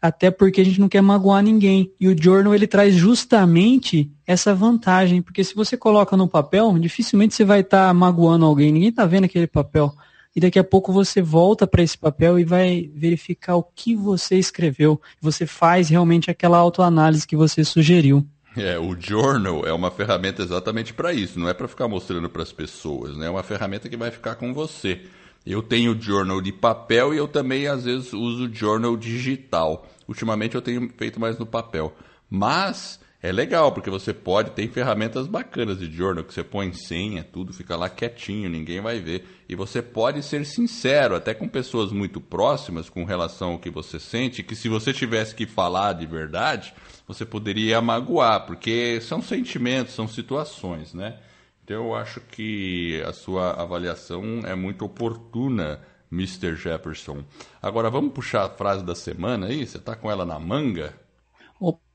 até 0.00 0.30
porque 0.30 0.60
a 0.60 0.64
gente 0.64 0.80
não 0.80 0.88
quer 0.88 1.00
magoar 1.00 1.42
ninguém. 1.42 1.90
E 1.98 2.08
o 2.08 2.22
journal 2.22 2.54
ele 2.54 2.66
traz 2.66 2.94
justamente 2.94 4.10
essa 4.26 4.54
vantagem, 4.54 5.22
porque 5.22 5.42
se 5.42 5.54
você 5.54 5.76
coloca 5.76 6.16
no 6.16 6.28
papel, 6.28 6.78
dificilmente 6.78 7.34
você 7.34 7.44
vai 7.44 7.60
estar 7.60 7.88
tá 7.88 7.94
magoando 7.94 8.44
alguém, 8.44 8.72
ninguém 8.72 8.90
está 8.90 9.06
vendo 9.06 9.24
aquele 9.24 9.46
papel. 9.46 9.94
E 10.34 10.40
daqui 10.40 10.58
a 10.58 10.64
pouco 10.64 10.92
você 10.92 11.22
volta 11.22 11.66
para 11.66 11.82
esse 11.82 11.96
papel 11.96 12.38
e 12.38 12.44
vai 12.44 12.90
verificar 12.94 13.56
o 13.56 13.62
que 13.62 13.94
você 13.94 14.36
escreveu. 14.36 15.00
Você 15.20 15.46
faz 15.46 15.88
realmente 15.88 16.30
aquela 16.30 16.58
autoanálise 16.58 17.26
que 17.26 17.36
você 17.36 17.62
sugeriu. 17.64 18.26
É, 18.56 18.78
o 18.78 18.96
journal 18.98 19.66
é 19.66 19.72
uma 19.72 19.90
ferramenta 19.90 20.42
exatamente 20.42 20.94
para 20.94 21.12
isso, 21.12 21.40
não 21.40 21.48
é 21.48 21.54
para 21.54 21.66
ficar 21.66 21.88
mostrando 21.88 22.28
para 22.28 22.42
as 22.42 22.52
pessoas, 22.52 23.16
né? 23.16 23.26
É 23.26 23.30
uma 23.30 23.42
ferramenta 23.42 23.88
que 23.88 23.96
vai 23.96 24.12
ficar 24.12 24.36
com 24.36 24.54
você. 24.54 25.02
Eu 25.44 25.60
tenho 25.60 26.00
journal 26.00 26.40
de 26.40 26.52
papel 26.52 27.12
e 27.12 27.18
eu 27.18 27.28
também 27.28 27.66
às 27.66 27.84
vezes 27.84 28.12
uso 28.12 28.52
journal 28.52 28.96
digital. 28.96 29.86
Ultimamente 30.08 30.54
eu 30.54 30.62
tenho 30.62 30.88
feito 30.96 31.20
mais 31.20 31.38
no 31.38 31.44
papel. 31.44 31.92
Mas 32.30 32.98
é 33.24 33.32
legal, 33.32 33.72
porque 33.72 33.88
você 33.88 34.12
pode, 34.12 34.50
tem 34.50 34.68
ferramentas 34.68 35.26
bacanas 35.26 35.78
de 35.78 35.90
journal, 35.90 36.22
que 36.22 36.34
você 36.34 36.44
põe 36.44 36.70
senha, 36.74 37.24
tudo 37.24 37.54
fica 37.54 37.74
lá 37.74 37.88
quietinho, 37.88 38.50
ninguém 38.50 38.82
vai 38.82 39.00
ver. 39.00 39.24
E 39.48 39.56
você 39.56 39.80
pode 39.80 40.22
ser 40.22 40.44
sincero, 40.44 41.16
até 41.16 41.32
com 41.32 41.48
pessoas 41.48 41.90
muito 41.90 42.20
próximas, 42.20 42.90
com 42.90 43.02
relação 43.02 43.52
ao 43.52 43.58
que 43.58 43.70
você 43.70 43.98
sente, 43.98 44.42
que 44.42 44.54
se 44.54 44.68
você 44.68 44.92
tivesse 44.92 45.34
que 45.34 45.46
falar 45.46 45.94
de 45.94 46.04
verdade, 46.04 46.74
você 47.08 47.24
poderia 47.24 47.80
magoar, 47.80 48.44
porque 48.44 49.00
são 49.00 49.22
sentimentos, 49.22 49.94
são 49.94 50.06
situações, 50.06 50.92
né? 50.92 51.16
Então 51.64 51.76
eu 51.76 51.94
acho 51.94 52.20
que 52.20 53.02
a 53.06 53.12
sua 53.14 53.52
avaliação 53.52 54.42
é 54.44 54.54
muito 54.54 54.84
oportuna, 54.84 55.80
Mr. 56.12 56.56
Jefferson. 56.56 57.24
Agora 57.62 57.88
vamos 57.88 58.12
puxar 58.12 58.44
a 58.44 58.50
frase 58.50 58.84
da 58.84 58.94
semana 58.94 59.46
aí? 59.46 59.66
Você 59.66 59.78
está 59.78 59.96
com 59.96 60.10
ela 60.10 60.26
na 60.26 60.38
manga? 60.38 61.02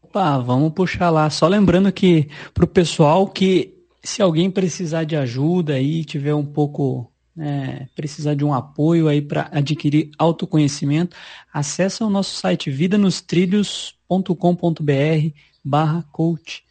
Opa, 0.10 0.40
vamos 0.40 0.74
puxar 0.74 1.12
lá. 1.12 1.30
Só 1.30 1.48
lembrando 1.48 1.92
que 1.92 2.28
para 2.52 2.66
o 2.66 2.68
pessoal 2.68 3.28
que 3.28 3.76
se 4.04 4.24
alguém 4.24 4.50
precisar 4.50 5.04
de 5.04 5.16
ajuda 5.16 5.76
aí, 5.76 6.04
tiver 6.04 6.34
um 6.34 6.44
pouco 6.44 7.12
é, 7.38 7.86
precisar 7.96 8.34
de 8.34 8.44
um 8.44 8.52
apoio 8.52 9.08
aí 9.08 9.22
para 9.22 9.48
adquirir 9.52 10.10
autoconhecimento, 10.18 11.16
acessa 11.54 12.04
o 12.04 12.10
nosso 12.10 12.36
site 12.36 12.72
vidanostrilhos.com.br 12.72 15.30
barra 15.64 16.04
coach 16.12 16.64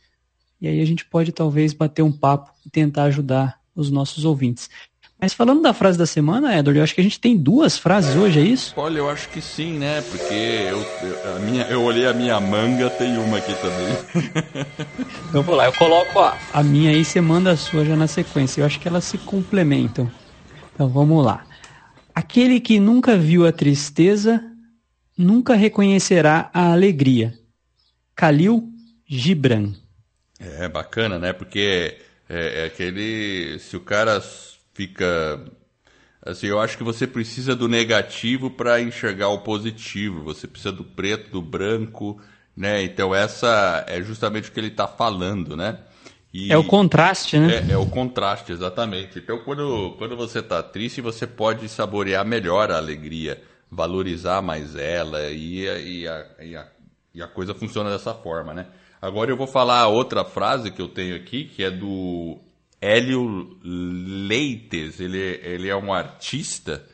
e 0.60 0.66
aí 0.66 0.80
a 0.80 0.84
gente 0.84 1.04
pode 1.04 1.30
talvez 1.30 1.72
bater 1.72 2.02
um 2.02 2.10
papo 2.10 2.50
e 2.66 2.70
tentar 2.70 3.04
ajudar 3.04 3.60
os 3.72 3.88
nossos 3.88 4.24
ouvintes. 4.24 4.68
Mas 5.20 5.34
falando 5.34 5.62
da 5.62 5.74
frase 5.74 5.98
da 5.98 6.06
semana, 6.06 6.56
Edward, 6.56 6.78
eu 6.78 6.84
acho 6.84 6.94
que 6.94 7.00
a 7.00 7.04
gente 7.04 7.18
tem 7.18 7.36
duas 7.36 7.76
frases 7.76 8.14
hoje, 8.14 8.38
é 8.38 8.42
isso? 8.42 8.72
Olha, 8.76 8.98
eu 8.98 9.10
acho 9.10 9.28
que 9.30 9.40
sim, 9.40 9.76
né? 9.76 10.00
Porque 10.02 10.32
eu, 10.32 10.78
eu, 10.78 11.36
a 11.36 11.38
minha, 11.40 11.64
eu 11.64 11.82
olhei 11.82 12.06
a 12.06 12.12
minha 12.12 12.38
manga, 12.40 12.88
tem 12.88 13.18
uma 13.18 13.38
aqui 13.38 13.52
também. 13.54 14.66
então 15.28 15.42
vou 15.42 15.56
lá, 15.56 15.66
eu 15.66 15.72
coloco 15.72 16.20
a, 16.20 16.38
a 16.52 16.62
minha 16.62 16.90
aí, 16.90 17.04
você 17.04 17.20
manda 17.20 17.50
a 17.50 17.56
sua 17.56 17.84
já 17.84 17.96
na 17.96 18.06
sequência. 18.06 18.60
Eu 18.60 18.66
acho 18.66 18.78
que 18.78 18.86
elas 18.86 19.04
se 19.04 19.18
complementam. 19.18 20.08
Então 20.72 20.88
vamos 20.88 21.24
lá. 21.24 21.44
aquele 22.14 22.60
que 22.60 22.78
nunca 22.78 23.16
viu 23.16 23.44
a 23.44 23.50
tristeza 23.50 24.40
nunca 25.18 25.56
reconhecerá 25.56 26.48
a 26.54 26.70
alegria. 26.72 27.36
Khalil 28.14 28.68
Gibran. 29.04 29.72
É 30.38 30.68
bacana, 30.68 31.18
né? 31.18 31.32
Porque 31.32 31.98
é, 32.28 32.62
é 32.62 32.64
aquele. 32.66 33.58
Se 33.58 33.76
o 33.76 33.80
cara 33.80 34.22
fica. 34.78 35.44
Assim, 36.24 36.46
eu 36.46 36.60
acho 36.60 36.78
que 36.78 36.84
você 36.84 37.06
precisa 37.06 37.56
do 37.56 37.68
negativo 37.68 38.50
para 38.50 38.80
enxergar 38.80 39.28
o 39.28 39.40
positivo. 39.40 40.22
Você 40.22 40.46
precisa 40.46 40.70
do 40.70 40.84
preto, 40.84 41.30
do 41.30 41.42
branco, 41.42 42.20
né? 42.56 42.82
Então 42.84 43.12
essa 43.12 43.84
é 43.88 44.00
justamente 44.02 44.48
o 44.48 44.52
que 44.52 44.60
ele 44.60 44.68
está 44.68 44.86
falando, 44.86 45.56
né? 45.56 45.80
E 46.32 46.52
é 46.52 46.56
o 46.56 46.64
contraste, 46.64 47.38
né? 47.38 47.66
É, 47.68 47.72
é, 47.72 47.76
o 47.76 47.86
contraste, 47.86 48.52
exatamente. 48.52 49.18
Então, 49.18 49.38
quando, 49.38 49.94
quando 49.96 50.14
você 50.14 50.40
está 50.40 50.62
triste, 50.62 51.00
você 51.00 51.26
pode 51.26 51.68
saborear 51.68 52.24
melhor 52.24 52.70
a 52.70 52.76
alegria, 52.76 53.42
valorizar 53.70 54.42
mais 54.42 54.76
ela, 54.76 55.30
e, 55.30 55.62
e, 55.62 56.06
a, 56.06 56.44
e, 56.44 56.56
a, 56.56 56.68
e 57.14 57.22
a 57.22 57.26
coisa 57.26 57.54
funciona 57.54 57.90
dessa 57.90 58.12
forma, 58.12 58.52
né? 58.52 58.66
Agora 59.00 59.30
eu 59.30 59.36
vou 59.38 59.46
falar 59.46 59.88
outra 59.88 60.22
frase 60.22 60.70
que 60.70 60.82
eu 60.82 60.88
tenho 60.88 61.16
aqui, 61.16 61.44
que 61.44 61.64
é 61.64 61.70
do 61.70 62.38
Hélio 62.80 63.58
Leites. 63.62 65.00
Ele, 65.00 65.18
ele 65.18 65.68
é 65.68 65.76
um 65.76 65.92
artista. 65.92 66.86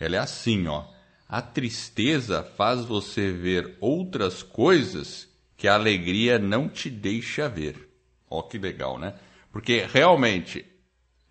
Ele 0.00 0.16
é 0.16 0.18
assim, 0.18 0.66
ó. 0.66 0.84
A 1.28 1.42
tristeza 1.42 2.42
faz 2.42 2.84
você 2.84 3.30
ver 3.30 3.76
outras 3.80 4.42
coisas 4.42 5.28
que 5.56 5.68
a 5.68 5.74
alegria 5.74 6.38
não 6.38 6.68
te 6.68 6.88
deixa 6.88 7.48
ver. 7.48 7.88
Ó 8.30 8.42
que 8.42 8.58
legal, 8.58 8.98
né? 8.98 9.14
Porque 9.52 9.86
realmente 9.92 10.64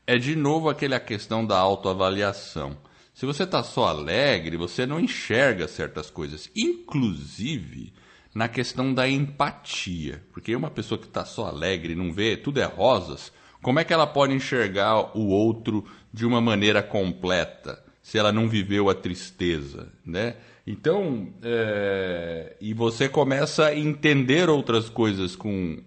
é 0.06 0.18
de 0.18 0.36
novo 0.36 0.70
aquela 0.70 1.00
questão 1.00 1.46
da 1.46 1.58
autoavaliação. 1.58 2.78
Se 3.14 3.26
você 3.26 3.44
está 3.44 3.64
só 3.64 3.88
alegre, 3.88 4.58
você 4.58 4.86
não 4.86 5.00
enxerga 5.00 5.68
certas 5.68 6.12
coisas. 6.12 6.52
Inclusive, 6.56 7.92
na 8.34 8.48
questão 8.48 8.94
da 8.94 9.10
empatia. 9.10 10.24
Porque 10.32 10.56
uma 10.56 10.70
pessoa 10.70 11.00
que 11.00 11.08
está 11.08 11.26
só 11.26 11.48
alegre, 11.48 11.96
não 11.96 12.14
vê, 12.14 12.38
tudo 12.38 12.62
é 12.62 12.66
rosas, 12.66 13.34
como 13.62 13.80
é 13.80 13.84
que 13.84 13.94
ela 13.94 14.08
pode 14.08 14.34
enxergar 14.34 15.18
o 15.18 15.28
outro 15.28 15.86
de 16.14 16.26
uma 16.26 16.42
maneira 16.42 16.82
completa, 16.82 17.84
se 18.02 18.18
ela 18.18 18.32
não 18.32 18.48
viveu 18.48 18.90
a 18.90 18.96
tristeza, 18.96 19.92
né? 20.06 20.36
Então, 20.66 21.34
é... 21.42 22.56
e 22.60 22.74
você 22.74 23.08
começa 23.08 23.68
a 23.68 23.76
entender 23.76 24.50
outras 24.50 24.90
coisas 24.90 25.36
com, 25.36 25.82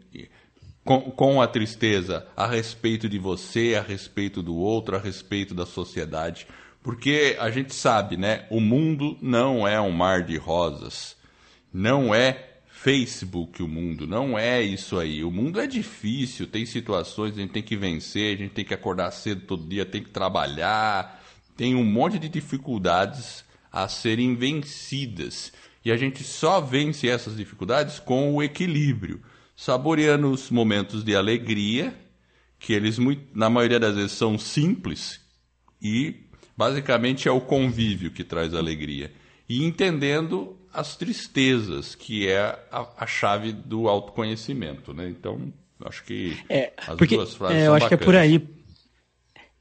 com, 0.84 1.00
com 1.10 1.42
a 1.42 1.46
tristeza 1.46 2.26
a 2.36 2.46
respeito 2.46 3.08
de 3.08 3.18
você, 3.18 3.76
a 3.78 3.82
respeito 3.82 4.42
do 4.42 4.56
outro, 4.56 4.96
a 4.96 4.98
respeito 4.98 5.54
da 5.54 5.66
sociedade. 5.66 6.46
Porque 6.82 7.36
a 7.38 7.50
gente 7.50 7.74
sabe, 7.74 8.16
né? 8.16 8.46
O 8.50 8.58
mundo 8.58 9.18
não 9.20 9.68
é 9.68 9.78
um 9.80 9.90
mar 9.90 10.22
de 10.22 10.36
rosas. 10.38 11.14
Não 11.72 12.14
é 12.14 12.49
Facebook 12.82 13.62
o 13.62 13.68
mundo, 13.68 14.06
não 14.06 14.38
é 14.38 14.62
isso 14.62 14.98
aí. 14.98 15.22
O 15.22 15.30
mundo 15.30 15.60
é 15.60 15.66
difícil, 15.66 16.46
tem 16.46 16.64
situações, 16.64 17.36
a 17.36 17.40
gente 17.42 17.52
tem 17.52 17.62
que 17.62 17.76
vencer, 17.76 18.34
a 18.34 18.38
gente 18.38 18.52
tem 18.52 18.64
que 18.64 18.72
acordar 18.72 19.10
cedo 19.10 19.42
todo 19.42 19.68
dia, 19.68 19.84
tem 19.84 20.02
que 20.02 20.08
trabalhar, 20.08 21.22
tem 21.54 21.74
um 21.74 21.84
monte 21.84 22.18
de 22.18 22.26
dificuldades 22.26 23.44
a 23.70 23.86
serem 23.86 24.34
vencidas. 24.34 25.52
E 25.84 25.92
a 25.92 25.96
gente 25.98 26.24
só 26.24 26.58
vence 26.58 27.06
essas 27.06 27.36
dificuldades 27.36 27.98
com 27.98 28.34
o 28.34 28.42
equilíbrio, 28.42 29.20
saboreando 29.54 30.30
os 30.30 30.50
momentos 30.50 31.04
de 31.04 31.14
alegria, 31.14 31.94
que 32.58 32.72
eles, 32.72 32.96
na 33.34 33.50
maioria 33.50 33.78
das 33.78 33.94
vezes, 33.94 34.12
são 34.12 34.38
simples, 34.38 35.20
e 35.82 36.14
basicamente 36.56 37.28
é 37.28 37.30
o 37.30 37.42
convívio 37.42 38.10
que 38.10 38.24
traz 38.24 38.54
alegria. 38.54 39.12
E 39.46 39.66
entendendo 39.66 40.56
as 40.72 40.96
tristezas, 40.96 41.94
que 41.94 42.28
é 42.28 42.58
a, 42.70 42.86
a 42.98 43.06
chave 43.06 43.52
do 43.52 43.88
autoconhecimento, 43.88 44.94
né? 44.94 45.08
Então, 45.08 45.52
acho 45.84 46.04
que 46.04 46.36
é, 46.48 46.72
as 46.76 46.96
porque, 46.96 47.16
duas 47.16 47.34
frases 47.34 47.58
é, 47.58 47.66
Eu 47.66 47.74
acho 47.74 47.84
bacanas. 47.84 47.88
que 47.88 47.94
é 47.94 48.06
por 48.06 48.16
aí. 48.16 48.48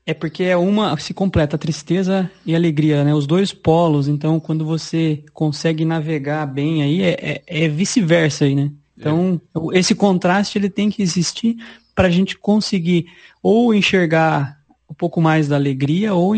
É 0.06 0.13
porque 0.13 0.43
é 0.43 0.58
uma 0.58 0.98
se 0.98 1.13
completa 1.13 1.56
a 1.56 1.60
tristeza 1.60 2.30
e 2.45 2.54
a 2.54 2.58
alegria, 2.58 3.04
né? 3.04 3.13
Os 3.13 3.28
dois 3.28 3.54
polos. 3.54 4.08
Então, 4.08 4.39
quando 4.39 4.65
você 4.65 5.24
consegue 5.34 5.86
navegar 5.86 6.45
bem 6.48 6.82
aí, 6.82 7.02
é, 7.04 7.43
é, 7.48 7.65
é 7.65 7.67
vice-versa 7.67 8.45
aí, 8.45 8.56
né? 8.56 8.72
Então, 8.98 9.39
é. 9.74 9.80
esse 9.80 9.95
contraste 9.95 10.58
ele 10.58 10.69
tem 10.69 10.89
que 10.89 11.02
existir 11.02 11.58
para 11.95 12.08
a 12.08 12.12
gente 12.12 12.38
conseguir 12.38 13.08
ou 13.41 13.74
enxergar 13.74 14.60
um 14.89 14.93
pouco 14.93 15.22
mais 15.22 15.48
da 15.48 15.56
alegria 15.56 16.13
ou, 16.13 16.36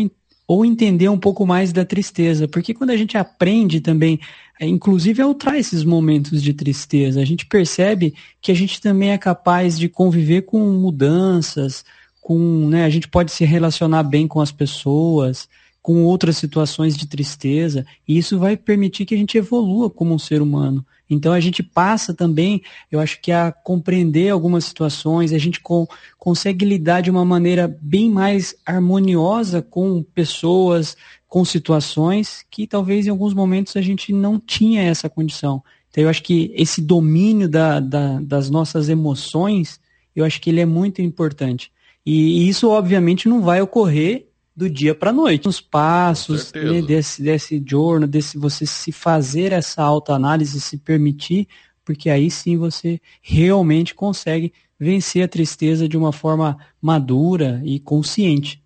ou 0.52 0.66
entender 0.66 1.08
um 1.08 1.18
pouco 1.18 1.46
mais 1.46 1.72
da 1.72 1.82
tristeza. 1.82 2.46
Porque 2.46 2.74
quando 2.74 2.90
a 2.90 2.96
gente 2.96 3.16
aprende 3.16 3.80
também 3.80 4.20
é, 4.60 4.66
inclusive 4.66 5.22
ao 5.22 5.34
traz 5.34 5.68
esses 5.68 5.82
momentos 5.82 6.42
de 6.42 6.52
tristeza. 6.52 7.20
A 7.20 7.24
gente 7.24 7.46
percebe 7.46 8.14
que 8.40 8.52
a 8.52 8.54
gente 8.54 8.80
também 8.80 9.10
é 9.10 9.18
capaz 9.18 9.78
de 9.78 9.88
conviver 9.88 10.42
com 10.42 10.60
mudanças, 10.72 11.84
com, 12.20 12.68
né, 12.68 12.84
a 12.84 12.90
gente 12.90 13.08
pode 13.08 13.32
se 13.32 13.44
relacionar 13.46 14.02
bem 14.02 14.28
com 14.28 14.40
as 14.40 14.52
pessoas, 14.52 15.48
com 15.80 16.04
outras 16.04 16.36
situações 16.36 16.96
de 16.96 17.08
tristeza, 17.08 17.84
e 18.06 18.18
isso 18.18 18.38
vai 18.38 18.56
permitir 18.56 19.04
que 19.06 19.14
a 19.14 19.18
gente 19.18 19.36
evolua 19.36 19.88
como 19.88 20.14
um 20.14 20.18
ser 20.18 20.42
humano. 20.42 20.84
Então 21.14 21.32
a 21.32 21.40
gente 21.40 21.62
passa 21.62 22.14
também, 22.14 22.62
eu 22.90 22.98
acho 22.98 23.20
que 23.20 23.30
a 23.30 23.52
compreender 23.52 24.30
algumas 24.30 24.64
situações, 24.64 25.32
a 25.32 25.38
gente 25.38 25.60
com, 25.60 25.86
consegue 26.18 26.64
lidar 26.64 27.02
de 27.02 27.10
uma 27.10 27.24
maneira 27.24 27.68
bem 27.80 28.10
mais 28.10 28.54
harmoniosa 28.64 29.60
com 29.60 30.02
pessoas, 30.02 30.96
com 31.28 31.44
situações 31.44 32.44
que 32.50 32.66
talvez 32.66 33.06
em 33.06 33.10
alguns 33.10 33.34
momentos 33.34 33.76
a 33.76 33.80
gente 33.80 34.12
não 34.12 34.38
tinha 34.38 34.82
essa 34.82 35.08
condição. 35.08 35.62
Então 35.90 36.04
eu 36.04 36.10
acho 36.10 36.22
que 36.22 36.50
esse 36.54 36.80
domínio 36.80 37.48
da, 37.48 37.78
da, 37.78 38.18
das 38.20 38.48
nossas 38.48 38.88
emoções, 38.88 39.78
eu 40.16 40.24
acho 40.24 40.40
que 40.40 40.48
ele 40.48 40.60
é 40.60 40.66
muito 40.66 41.02
importante. 41.02 41.70
E, 42.04 42.44
e 42.44 42.48
isso 42.48 42.68
obviamente 42.70 43.28
não 43.28 43.42
vai 43.42 43.60
ocorrer 43.60 44.31
do 44.54 44.68
dia 44.68 44.94
para 44.94 45.10
a 45.10 45.12
noite. 45.12 45.48
Os 45.48 45.60
passos 45.60 46.52
né, 46.52 46.82
desse, 46.82 47.22
desse 47.22 47.62
journal, 47.66 48.08
desse 48.08 48.38
você 48.38 48.66
se 48.66 48.92
fazer 48.92 49.52
essa 49.52 49.82
autoanálise, 49.82 50.60
se 50.60 50.78
permitir, 50.78 51.48
porque 51.84 52.10
aí 52.10 52.30
sim 52.30 52.56
você 52.56 53.00
realmente 53.20 53.94
consegue 53.94 54.52
vencer 54.78 55.24
a 55.24 55.28
tristeza 55.28 55.88
de 55.88 55.96
uma 55.96 56.12
forma 56.12 56.58
madura 56.80 57.62
e 57.64 57.78
consciente. 57.78 58.62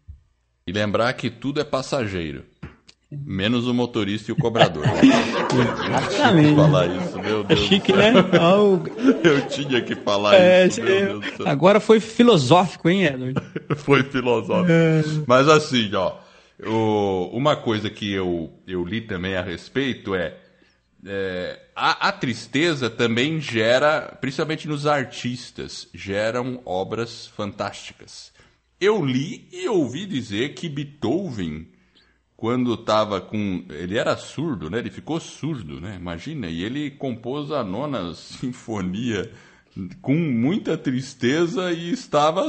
E 0.67 0.73
lembrar 0.73 1.13
que 1.13 1.31
tudo 1.31 1.61
é 1.61 1.65
passageiro. 1.65 2.45
Menos 3.11 3.69
o 3.69 3.75
motorista 3.75 4.33
e 4.33 4.35
o 4.35 4.37
cobrador. 4.37 4.85
Exatamente. 4.85 6.57
falar 6.57 6.87
isso, 6.89 7.19
meu 7.21 7.41
é 7.41 7.45
Deus. 7.45 7.61
É 7.61 7.65
chique, 7.65 7.93
né? 7.93 8.13
Eu 9.23 9.47
tinha 9.47 9.81
que 9.81 9.95
falar 9.95 10.35
é, 10.35 10.67
isso. 10.67 10.81
É... 10.83 11.49
Agora 11.49 11.79
foi 11.79 12.01
filosófico, 12.01 12.89
hein, 12.89 13.05
Edward? 13.05 13.41
foi 13.77 14.03
filosófico. 14.03 14.73
É... 14.73 15.05
Mas 15.25 15.49
assim, 15.49 15.95
ó, 15.95 16.17
o, 16.65 17.31
uma 17.33 17.55
coisa 17.55 17.89
que 17.89 18.13
eu, 18.13 18.51
eu 18.67 18.85
li 18.85 19.01
também 19.01 19.37
a 19.37 19.43
respeito 19.43 20.13
é, 20.13 20.35
é 21.07 21.61
a, 21.77 22.09
a, 22.09 22.13
tristeza 22.13 22.91
também 22.91 23.41
gera, 23.41 24.17
principalmente 24.21 24.67
nos 24.67 24.85
artistas, 24.85 25.89
geram 25.95 26.61
obras 26.65 27.29
fantásticas. 27.29 28.33
Eu 28.81 29.05
li 29.05 29.49
e 29.53 29.69
ouvi 29.69 30.07
dizer 30.07 30.55
que 30.55 30.69
Beethoven 30.69 31.69
quando 32.37 32.75
estava 32.75 33.21
com. 33.21 33.65
Ele 33.71 33.97
era 33.97 34.17
surdo, 34.17 34.69
né? 34.69 34.79
Ele 34.79 34.91
ficou 34.91 35.19
surdo, 35.19 35.81
né? 35.81 35.97
Imagina. 35.99 36.49
E 36.49 36.63
ele 36.63 36.91
compôs 36.91 37.51
a 37.51 37.65
nona 37.65 38.13
sinfonia 38.15 39.31
com 40.01 40.15
muita 40.15 40.77
tristeza 40.77 41.73
e 41.73 41.91
estava 41.91 42.49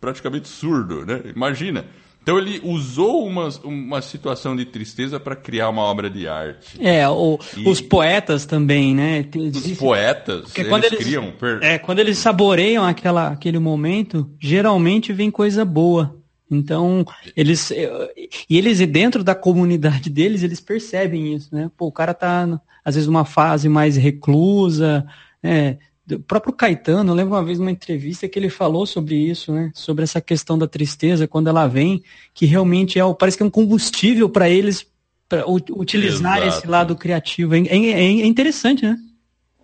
praticamente 0.00 0.48
surdo, 0.48 1.06
né? 1.06 1.22
Imagina. 1.34 1.86
Então 2.22 2.38
ele 2.38 2.60
usou 2.62 3.26
uma, 3.26 3.48
uma 3.64 4.00
situação 4.00 4.54
de 4.54 4.64
tristeza 4.64 5.18
para 5.18 5.34
criar 5.34 5.68
uma 5.68 5.82
obra 5.82 6.08
de 6.08 6.28
arte. 6.28 6.80
É, 6.80 7.08
o, 7.08 7.36
e... 7.56 7.68
os 7.68 7.80
poetas 7.80 8.46
também, 8.46 8.94
né? 8.94 9.28
Os 9.34 9.76
poetas, 9.76 10.56
eles, 10.56 10.68
quando 10.68 10.84
eles 10.84 10.98
criam... 11.00 11.32
É, 11.60 11.78
quando 11.78 11.98
eles 11.98 12.18
saboreiam 12.18 12.84
aquela, 12.84 13.28
aquele 13.28 13.58
momento, 13.58 14.30
geralmente 14.40 15.12
vem 15.12 15.32
coisa 15.32 15.64
boa. 15.64 16.21
Então, 16.54 17.04
eles 17.36 17.70
e 17.70 18.58
eles 18.58 18.78
dentro 18.86 19.24
da 19.24 19.34
comunidade 19.34 20.08
deles, 20.10 20.42
eles 20.42 20.60
percebem 20.60 21.34
isso, 21.34 21.54
né? 21.54 21.70
Pô, 21.76 21.86
o 21.86 21.92
cara 21.92 22.12
tá 22.14 22.60
às 22.84 22.94
vezes 22.94 23.06
numa 23.06 23.24
fase 23.24 23.68
mais 23.68 23.96
reclusa, 23.96 25.06
né? 25.42 25.78
O 26.10 26.18
próprio 26.18 26.52
Caetano, 26.52 27.12
eu 27.12 27.14
lembro 27.14 27.34
uma 27.34 27.44
vez 27.44 27.58
numa 27.58 27.70
entrevista 27.70 28.28
que 28.28 28.38
ele 28.38 28.50
falou 28.50 28.84
sobre 28.84 29.14
isso, 29.14 29.52
né? 29.52 29.70
Sobre 29.72 30.02
essa 30.02 30.20
questão 30.20 30.58
da 30.58 30.66
tristeza 30.66 31.28
quando 31.28 31.48
ela 31.48 31.66
vem, 31.66 32.02
que 32.34 32.44
realmente 32.44 32.98
é, 32.98 33.14
parece 33.14 33.36
que 33.36 33.42
é 33.42 33.46
um 33.46 33.50
combustível 33.50 34.28
para 34.28 34.48
eles 34.48 34.86
para 35.28 35.48
utilizar 35.48 36.42
Exato. 36.42 36.58
esse 36.58 36.66
lado 36.66 36.94
criativo. 36.94 37.54
É, 37.54 37.60
é, 37.60 38.02
é 38.02 38.26
interessante, 38.26 38.84
né? 38.84 38.98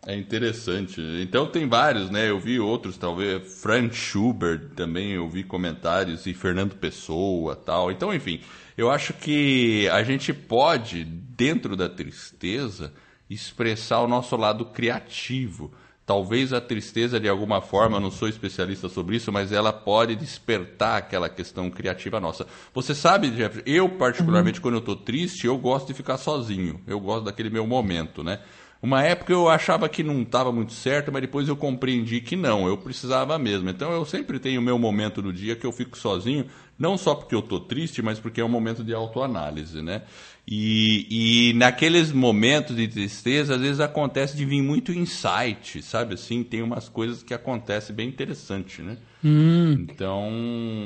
É 0.07 0.17
interessante. 0.17 1.01
Então 1.21 1.47
tem 1.47 1.69
vários, 1.69 2.09
né? 2.11 2.31
Eu 2.31 2.39
vi 2.39 2.59
outros, 2.59 2.97
talvez 2.97 3.61
Frank 3.61 3.95
Schubert 3.95 4.71
também, 4.75 5.13
eu 5.13 5.29
vi 5.29 5.45
comentários 5.45 6.27
e 6.27 6.33
Fernando 6.33 6.77
Pessoa, 6.77 7.55
tal. 7.57 7.91
Então, 7.91 8.15
enfim, 8.15 8.41
Eu 8.79 8.93
acho 8.93 9.13
que 9.13 9.89
a 9.89 10.05
gente 10.05 10.33
pode, 10.33 11.03
dentro 11.03 11.75
da 11.75 11.89
tristeza, 11.89 12.93
expressar 13.29 13.99
o 14.03 14.07
nosso 14.07 14.37
lado 14.37 14.67
criativo. 14.67 15.73
Talvez 16.07 16.53
a 16.53 16.61
tristeza, 16.61 17.19
de 17.19 17.29
alguma 17.29 17.61
forma, 17.61 17.99
não 17.99 18.09
sou 18.09 18.29
especialista 18.29 18.89
sobre 18.89 19.17
isso, 19.17 19.33
mas 19.33 19.51
ela 19.51 19.73
pode 19.73 20.15
despertar 20.15 20.97
aquela 20.97 21.29
questão 21.29 21.69
criativa 21.69 22.21
nossa. 22.21 22.47
Você 22.73 22.95
sabe, 22.95 23.37
Jeffrey, 23.37 23.65
eu 23.67 23.89
particularmente, 23.89 24.61
uhum. 24.61 24.63
quando 24.63 24.75
eu 24.75 24.79
estou 24.79 24.95
triste, 24.97 25.49
eu 25.49 25.59
gosto 25.59 25.89
de 25.89 25.95
ficar 25.95 26.17
sozinho. 26.17 26.81
Eu 26.87 27.01
gosto 27.01 27.25
daquele 27.25 27.51
meu 27.51 27.67
momento, 27.67 28.23
né? 28.23 28.39
Uma 28.81 29.03
época 29.03 29.33
eu 29.33 29.49
achava 29.49 29.89
que 29.89 30.05
não 30.05 30.23
estava 30.23 30.53
muito 30.53 30.73
certo, 30.73 31.11
mas 31.11 31.23
depois 31.23 31.49
eu 31.49 31.57
compreendi 31.57 32.21
que 32.21 32.37
não, 32.37 32.69
eu 32.69 32.79
precisava 32.79 33.37
mesmo. 33.39 33.69
Então 33.69 33.93
eu 33.93 34.05
sempre 34.05 34.39
tenho 34.39 34.61
o 34.61 34.65
meu 34.65 34.79
momento 34.79 35.21
do 35.21 35.33
dia 35.33 35.57
que 35.57 35.67
eu 35.67 35.73
fico 35.73 35.99
sozinho, 35.99 36.47
não 36.79 36.97
só 36.97 37.15
porque 37.15 37.35
eu 37.35 37.41
estou 37.41 37.59
triste, 37.59 38.01
mas 38.03 38.21
porque 38.21 38.41
é 38.41 38.45
um 38.45 38.49
momento 38.49 38.85
de 38.85 38.95
autoanálise, 38.95 39.83
né? 39.83 40.03
E, 40.47 41.51
e 41.51 41.53
naqueles 41.55 42.13
momentos 42.13 42.77
de 42.77 42.87
tristeza, 42.87 43.57
às 43.57 43.61
vezes 43.61 43.81
acontece 43.81 44.37
de 44.37 44.45
vir 44.45 44.63
muito 44.63 44.93
insight, 44.93 45.83
sabe 45.83 46.15
assim? 46.15 46.45
Tem 46.45 46.63
umas 46.63 46.89
coisas 46.89 47.23
que 47.23 47.35
acontecem 47.35 47.95
bem 47.95 48.09
interessantes, 48.09 48.85
né? 48.85 48.97
Hum. 49.25 49.73
Então, 49.91 50.31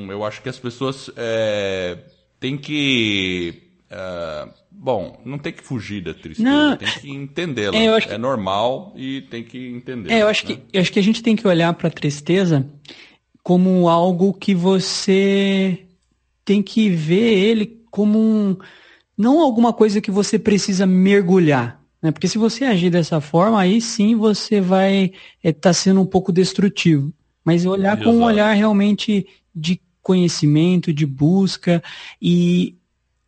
eu 0.09 0.25
acho 0.25 0.43
que 0.43 0.49
as 0.49 0.59
pessoas 0.59 1.11
é, 1.17 1.99
têm 2.41 2.57
que 2.57 3.71
Uh, 3.93 4.62
bom, 4.83 5.21
não 5.25 5.39
tem 5.39 5.53
que 5.53 5.63
fugir 5.63 6.03
da 6.03 6.13
tristeza, 6.13 6.51
não, 6.51 6.77
tem 6.77 6.89
que 6.89 7.09
entendê-la. 7.09 7.77
É, 7.77 8.01
que... 8.01 8.13
é, 8.13 8.19
normal 8.19 8.93
e 8.97 9.23
tem 9.23 9.45
que 9.45 9.69
entender. 9.69 10.13
É, 10.13 10.23
eu 10.23 10.27
acho, 10.27 10.49
né? 10.49 10.57
que, 10.57 10.63
eu 10.77 10.83
acho 10.83 10.93
que 10.93 10.99
a 10.99 11.03
gente 11.03 11.23
tem 11.23 11.37
que 11.37 11.47
olhar 11.47 11.73
para 11.75 11.87
a 11.87 11.91
tristeza 11.91 12.69
como 13.45 13.89
algo 13.89 14.35
que 14.35 14.57
você 14.57 15.87
tem 16.45 16.61
que 16.61 16.91
ver 16.91 17.39
ele 17.39 17.81
como 17.93 18.19
um. 18.19 18.57
Não 19.17 19.41
alguma 19.41 19.73
coisa 19.73 20.01
que 20.01 20.11
você 20.11 20.37
precisa 20.37 20.85
mergulhar. 20.85 21.81
Né? 22.03 22.11
Porque 22.11 22.27
se 22.27 22.37
você 22.37 22.65
agir 22.65 22.91
dessa 22.91 23.21
forma, 23.21 23.61
aí 23.61 23.81
sim 23.81 24.17
você 24.17 24.61
vai 24.61 25.13
estar 25.45 25.49
é, 25.49 25.53
tá 25.53 25.73
sendo 25.73 26.01
um 26.01 26.07
pouco 26.07 26.33
destrutivo. 26.33 27.13
Mas 27.45 27.65
olhar 27.65 27.95
Exato. 27.95 28.05
com 28.05 28.17
um 28.17 28.25
olhar 28.25 28.53
realmente 28.53 29.29
de 29.55 29.81
conhecimento, 30.03 30.93
de 30.93 31.07
busca 31.07 31.81
e 32.21 32.77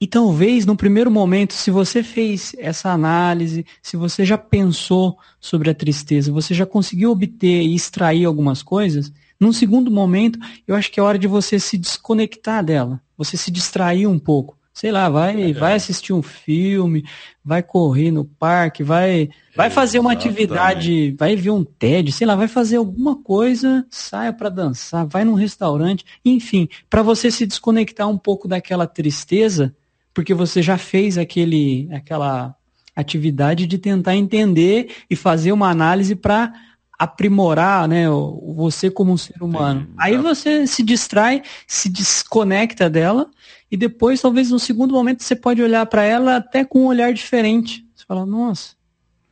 e 0.01 0.07
talvez 0.07 0.67
no 0.67 0.77
primeiro 0.77 1.11
momento, 1.11 1.55
se 1.55 1.71
você 1.71 2.03
fez 2.03 2.55
essa 2.59 2.91
análise, 2.91 3.65
se 3.81 3.97
você 3.97 4.25
já 4.25 4.37
pensou 4.37 5.17
sobre 5.41 5.71
a 5.71 5.75
tristeza, 5.75 6.33
você 6.33 6.53
já 6.53 6.67
conseguiu 6.67 7.11
obter 7.11 7.63
e 7.63 7.75
extrair 7.75 8.25
algumas 8.25 8.63
coisas, 8.63 9.13
num 9.39 9.53
segundo 9.53 9.91
momento, 9.91 10.39
eu 10.67 10.75
acho 10.75 10.91
que 10.91 10.99
é 10.99 11.03
hora 11.03 11.19
de 11.19 11.27
você 11.27 11.59
se 11.59 11.79
desconectar 11.79 12.65
dela, 12.65 13.01
você 13.17 13.37
se 13.37 13.51
distrair 13.51 14.07
um 14.07 14.19
pouco. 14.19 14.59
Sei 14.73 14.91
lá, 14.91 15.09
vai, 15.09 15.51
é. 15.51 15.53
vai 15.53 15.75
assistir 15.75 16.13
um 16.13 16.21
filme, 16.21 17.05
vai 17.45 17.63
correr 17.63 18.11
no 18.11 18.25
parque, 18.25 18.83
vai, 18.83 19.29
vai 19.55 19.71
fazer 19.71 20.01
uma 20.01 20.11
atividade, 20.11 21.15
vai 21.17 21.37
ver 21.37 21.51
um 21.51 21.63
TED, 21.63 22.11
sei 22.11 22.27
lá, 22.27 22.35
vai 22.35 22.49
fazer 22.49 22.79
alguma 22.79 23.15
coisa, 23.23 23.87
saia 23.89 24.33
para 24.33 24.49
dançar, 24.49 25.07
vai 25.07 25.25
num 25.25 25.35
restaurante, 25.35 26.05
enfim, 26.25 26.69
para 26.91 27.03
você 27.03 27.31
se 27.31 27.47
desconectar 27.47 28.09
um 28.09 28.19
pouco 28.19 28.49
daquela 28.49 28.85
tristeza 28.85 29.73
porque 30.15 30.33
você 30.33 30.63
já 30.63 30.79
fez 30.79 31.19
aquele, 31.19 31.89
aquela 31.93 32.55
atividade 32.95 33.67
de 33.67 33.77
tentar 33.77 34.15
entender 34.15 34.95
e 35.11 35.17
fazer 35.17 35.51
uma 35.51 35.69
análise 35.69 36.15
para 36.15 36.53
aprimorar 36.97 37.89
né, 37.89 38.07
você 38.55 38.89
como 38.89 39.13
um 39.13 39.17
ser 39.17 39.43
humano. 39.43 39.81
Sim, 39.81 39.95
Aí 39.99 40.17
você 40.17 40.65
se 40.67 40.83
distrai, 40.83 41.43
se 41.67 41.89
desconecta 41.89 42.89
dela 42.89 43.29
e 43.71 43.77
depois, 43.77 44.21
talvez 44.21 44.53
no 44.53 44.61
segundo 44.61 44.95
momento, 44.95 45.25
você 45.25 45.35
pode 45.35 45.61
olhar 45.61 45.85
para 45.87 46.05
ela 46.05 46.37
até 46.37 46.65
com 46.65 46.85
um 46.85 46.87
olhar 46.87 47.13
diferente. 47.13 47.85
Você 47.95 48.05
fala, 48.07 48.25
nossa. 48.25 48.77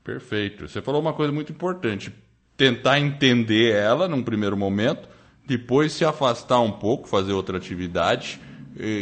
Perfeito. 0.02 0.66
Você 0.66 0.82
falou 0.82 1.00
uma 1.00 1.12
coisa 1.12 1.32
muito 1.32 1.52
importante. 1.52 2.12
Tentar 2.56 2.98
entender 2.98 3.72
ela 3.72 4.08
num 4.08 4.22
primeiro 4.22 4.56
momento, 4.56 5.08
depois 5.46 5.92
se 5.92 6.04
afastar 6.04 6.60
um 6.60 6.72
pouco, 6.72 7.08
fazer 7.08 7.32
outra 7.32 7.56
atividade 7.56 8.40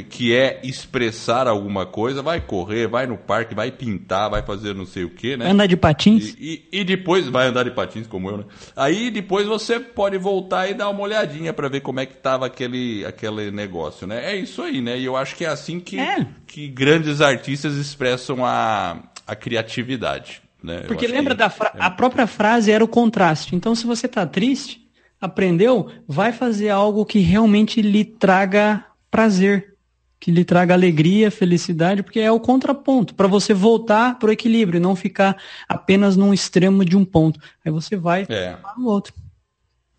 que 0.08 0.34
é 0.34 0.60
expressar 0.64 1.46
alguma 1.46 1.86
coisa, 1.86 2.22
vai 2.22 2.40
correr, 2.40 2.88
vai 2.88 3.06
no 3.06 3.16
parque, 3.16 3.54
vai 3.54 3.70
pintar, 3.70 4.28
vai 4.28 4.42
fazer 4.42 4.74
não 4.74 4.84
sei 4.84 5.04
o 5.04 5.10
que, 5.10 5.36
né? 5.36 5.48
Andar 5.48 5.66
de 5.66 5.76
patins? 5.76 6.34
E, 6.38 6.66
e, 6.72 6.80
e, 6.80 6.84
depois 6.84 7.28
vai 7.28 7.46
andar 7.46 7.64
de 7.64 7.70
patins 7.70 8.06
como 8.06 8.30
eu, 8.30 8.38
né? 8.38 8.44
Aí 8.74 9.10
depois 9.10 9.46
você 9.46 9.78
pode 9.78 10.18
voltar 10.18 10.68
e 10.68 10.74
dar 10.74 10.88
uma 10.88 11.02
olhadinha 11.02 11.52
para 11.52 11.68
ver 11.68 11.80
como 11.80 12.00
é 12.00 12.06
que 12.06 12.14
tava 12.14 12.46
aquele, 12.46 13.04
aquele 13.04 13.50
negócio, 13.50 14.06
né? 14.06 14.32
É 14.32 14.36
isso 14.36 14.60
aí, 14.62 14.80
né? 14.80 14.98
E 14.98 15.04
eu 15.04 15.16
acho 15.16 15.36
que 15.36 15.44
é 15.44 15.48
assim 15.48 15.78
que, 15.78 15.98
é. 15.98 16.26
que 16.46 16.66
grandes 16.68 17.20
artistas 17.20 17.76
expressam 17.76 18.44
a, 18.44 18.98
a 19.26 19.36
criatividade. 19.36 20.42
Né? 20.62 20.80
Porque 20.86 21.06
lembra 21.06 21.34
da 21.34 21.48
fra... 21.48 21.72
é... 21.74 21.78
a 21.82 21.90
própria 21.90 22.26
frase 22.26 22.70
era 22.70 22.84
o 22.84 22.88
contraste. 22.88 23.54
Então, 23.54 23.74
se 23.74 23.86
você 23.86 24.06
está 24.06 24.26
triste, 24.26 24.86
aprendeu, 25.20 25.90
vai 26.06 26.32
fazer 26.32 26.70
algo 26.70 27.06
que 27.06 27.20
realmente 27.20 27.80
lhe 27.80 28.04
traga 28.04 28.84
prazer, 29.10 29.74
que 30.18 30.30
lhe 30.30 30.44
traga 30.44 30.74
alegria, 30.74 31.30
felicidade, 31.30 32.02
porque 32.02 32.20
é 32.20 32.30
o 32.30 32.38
contraponto, 32.38 33.14
para 33.14 33.26
você 33.26 33.54
voltar 33.54 34.18
para 34.18 34.28
o 34.28 34.32
equilíbrio 34.32 34.76
e 34.76 34.80
não 34.80 34.94
ficar 34.94 35.36
apenas 35.66 36.16
num 36.16 36.34
extremo 36.34 36.84
de 36.84 36.96
um 36.96 37.04
ponto. 37.04 37.40
Aí 37.64 37.72
você 37.72 37.96
vai 37.96 38.26
é. 38.28 38.52
para 38.52 38.78
o 38.78 38.84
outro. 38.84 39.14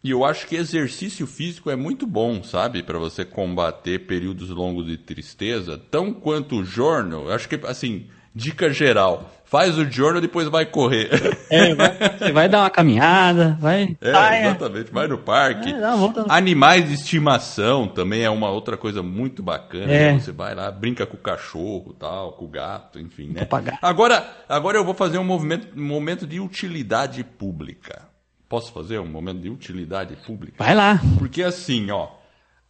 E 0.03 0.09
eu 0.09 0.25
acho 0.25 0.47
que 0.47 0.55
exercício 0.55 1.27
físico 1.27 1.69
é 1.69 1.75
muito 1.75 2.07
bom, 2.07 2.43
sabe? 2.43 2.81
Para 2.81 2.97
você 2.97 3.23
combater 3.23 4.07
períodos 4.07 4.49
longos 4.49 4.87
de 4.87 4.97
tristeza, 4.97 5.77
tão 5.77 6.11
quanto 6.11 6.57
o 6.57 6.65
jornal. 6.65 7.25
Eu 7.25 7.33
acho 7.33 7.47
que, 7.47 7.59
assim, 7.67 8.07
dica 8.33 8.71
geral. 8.71 9.29
Faz 9.51 9.77
o 9.77 9.83
journal, 9.83 10.21
depois 10.21 10.47
vai 10.47 10.65
correr. 10.65 11.09
É, 11.49 11.75
vai, 11.75 12.17
você 12.17 12.31
vai 12.31 12.47
dar 12.47 12.59
uma 12.61 12.69
caminhada, 12.69 13.57
vai. 13.59 13.97
É, 13.99 14.13
ah, 14.13 14.39
exatamente, 14.39 14.89
vai 14.89 15.05
no 15.09 15.17
parque. 15.17 15.69
É, 15.69 15.77
no... 15.77 16.25
Animais 16.29 16.87
de 16.87 16.93
estimação 16.93 17.85
também 17.85 18.23
é 18.23 18.29
uma 18.29 18.49
outra 18.49 18.77
coisa 18.77 19.03
muito 19.03 19.43
bacana. 19.43 19.91
É. 19.91 20.13
Você 20.17 20.31
vai 20.31 20.55
lá, 20.55 20.71
brinca 20.71 21.05
com 21.05 21.17
o 21.17 21.19
cachorro, 21.19 21.93
tal, 21.99 22.31
com 22.31 22.45
o 22.45 22.47
gato, 22.47 22.97
enfim, 22.97 23.27
né? 23.27 23.45
Agora, 23.81 24.25
agora 24.47 24.77
eu 24.77 24.85
vou 24.85 24.93
fazer 24.93 25.17
um 25.17 25.25
movimento, 25.25 25.67
um 25.77 25.85
momento 25.85 26.25
de 26.25 26.39
utilidade 26.39 27.21
pública. 27.21 28.07
Posso 28.47 28.71
fazer 28.71 28.99
um 28.99 29.07
momento 29.07 29.41
de 29.41 29.49
utilidade 29.49 30.15
pública? 30.25 30.63
Vai 30.63 30.73
lá. 30.73 31.01
Porque 31.19 31.43
assim, 31.43 31.91
ó, 31.91 32.07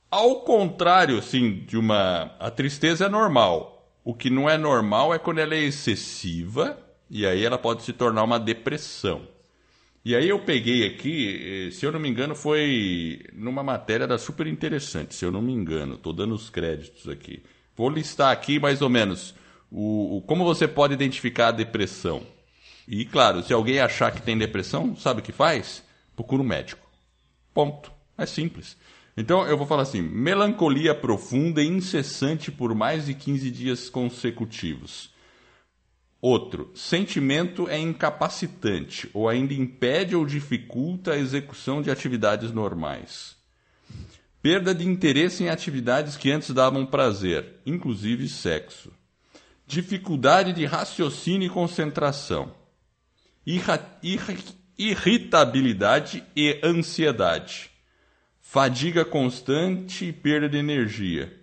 ao 0.10 0.38
contrário, 0.42 1.20
assim, 1.20 1.64
de 1.68 1.78
uma 1.78 2.32
a 2.40 2.50
tristeza 2.50 3.06
é 3.06 3.10
normal 3.10 3.81
o 4.04 4.14
que 4.14 4.30
não 4.30 4.50
é 4.50 4.58
normal 4.58 5.14
é 5.14 5.20
quando 5.20 5.40
ela 5.40 5.54
é 5.54 5.60
excessiva 5.60 6.78
e 7.10 7.26
aí 7.26 7.44
ela 7.44 7.58
pode 7.58 7.84
se 7.84 7.94
tornar 7.94 8.24
uma 8.24 8.40
depressão. 8.40 9.28
E 10.04 10.16
aí 10.16 10.30
eu 10.30 10.40
peguei 10.40 10.88
aqui, 10.88 11.68
eh, 11.68 11.72
se 11.72 11.86
eu 11.86 11.92
não 11.92 12.00
me 12.00 12.10
engano, 12.10 12.34
foi 12.34 13.24
numa 13.34 13.62
matéria 13.62 14.08
da 14.08 14.18
super 14.18 14.48
interessante, 14.48 15.14
se 15.14 15.24
eu 15.24 15.32
não 15.32 15.42
me 15.42 15.54
engano, 15.54 15.96
estou 15.96 16.12
dando 16.12 16.34
os 16.34 16.50
créditos 16.50 17.08
aqui. 17.08 17.44
Vou 17.76 17.90
listar 17.90 18.32
aqui 18.32 18.60
mais 18.60 18.82
ou 18.82 18.90
menos 18.90 19.36
o, 19.70 20.18
o, 20.18 20.22
como 20.22 20.44
você 20.44 20.68
pode 20.68 20.94
identificar 20.94 21.50
a 21.50 21.52
depressão. 21.52 22.24
E 22.88 23.06
claro, 23.06 23.44
se 23.44 23.54
alguém 23.54 23.80
achar 23.80 24.12
que 24.12 24.22
tem 24.22 24.38
depressão, 24.38 24.96
sabe 24.96 25.22
o 25.22 25.24
que 25.24 25.32
faz? 25.32 25.84
Procura 26.16 26.42
um 26.42 26.46
médico. 26.46 26.90
Ponto. 27.54 27.92
É 28.18 28.26
simples. 28.26 28.78
Então 29.16 29.46
eu 29.46 29.58
vou 29.58 29.68
falar 29.68 29.84
assim: 29.84 30.02
melancolia 30.02 30.96
profunda 30.96 31.62
e 31.62 31.68
incessante 31.68 32.52
por 32.52 32.74
mais 32.74 33.06
de 33.06 33.14
15 33.14 33.52
dias 33.52 33.90
consecutivos. 33.90 35.12
Outro, 36.22 36.72
sentimento 36.76 37.68
é 37.68 37.80
incapacitante 37.80 39.10
ou 39.12 39.28
ainda 39.28 39.54
impede 39.54 40.16
ou 40.16 40.24
dificulta 40.26 41.14
a 41.14 41.18
execução 41.18 41.82
de 41.82 41.90
atividades 41.90 42.52
normais. 42.52 43.36
Perda 44.40 44.74
de 44.74 44.88
interesse 44.88 45.44
em 45.44 45.50
atividades 45.50 46.16
que 46.16 46.32
antes 46.32 46.52
davam 46.52 46.86
prazer, 46.86 47.60
inclusive 47.66 48.28
sexo. 48.28 48.92
Dificuldade 49.66 50.54
de 50.54 50.66
raciocínio 50.66 51.48
e 51.48 51.50
concentração. 51.50 52.54
Irra 53.46 53.80
irritabilidade 54.78 56.24
e 56.36 56.60
ansiedade 56.64 57.71
fadiga 58.52 59.06
constante 59.06 60.04
e 60.04 60.12
perda 60.12 60.50
de 60.50 60.58
energia, 60.58 61.34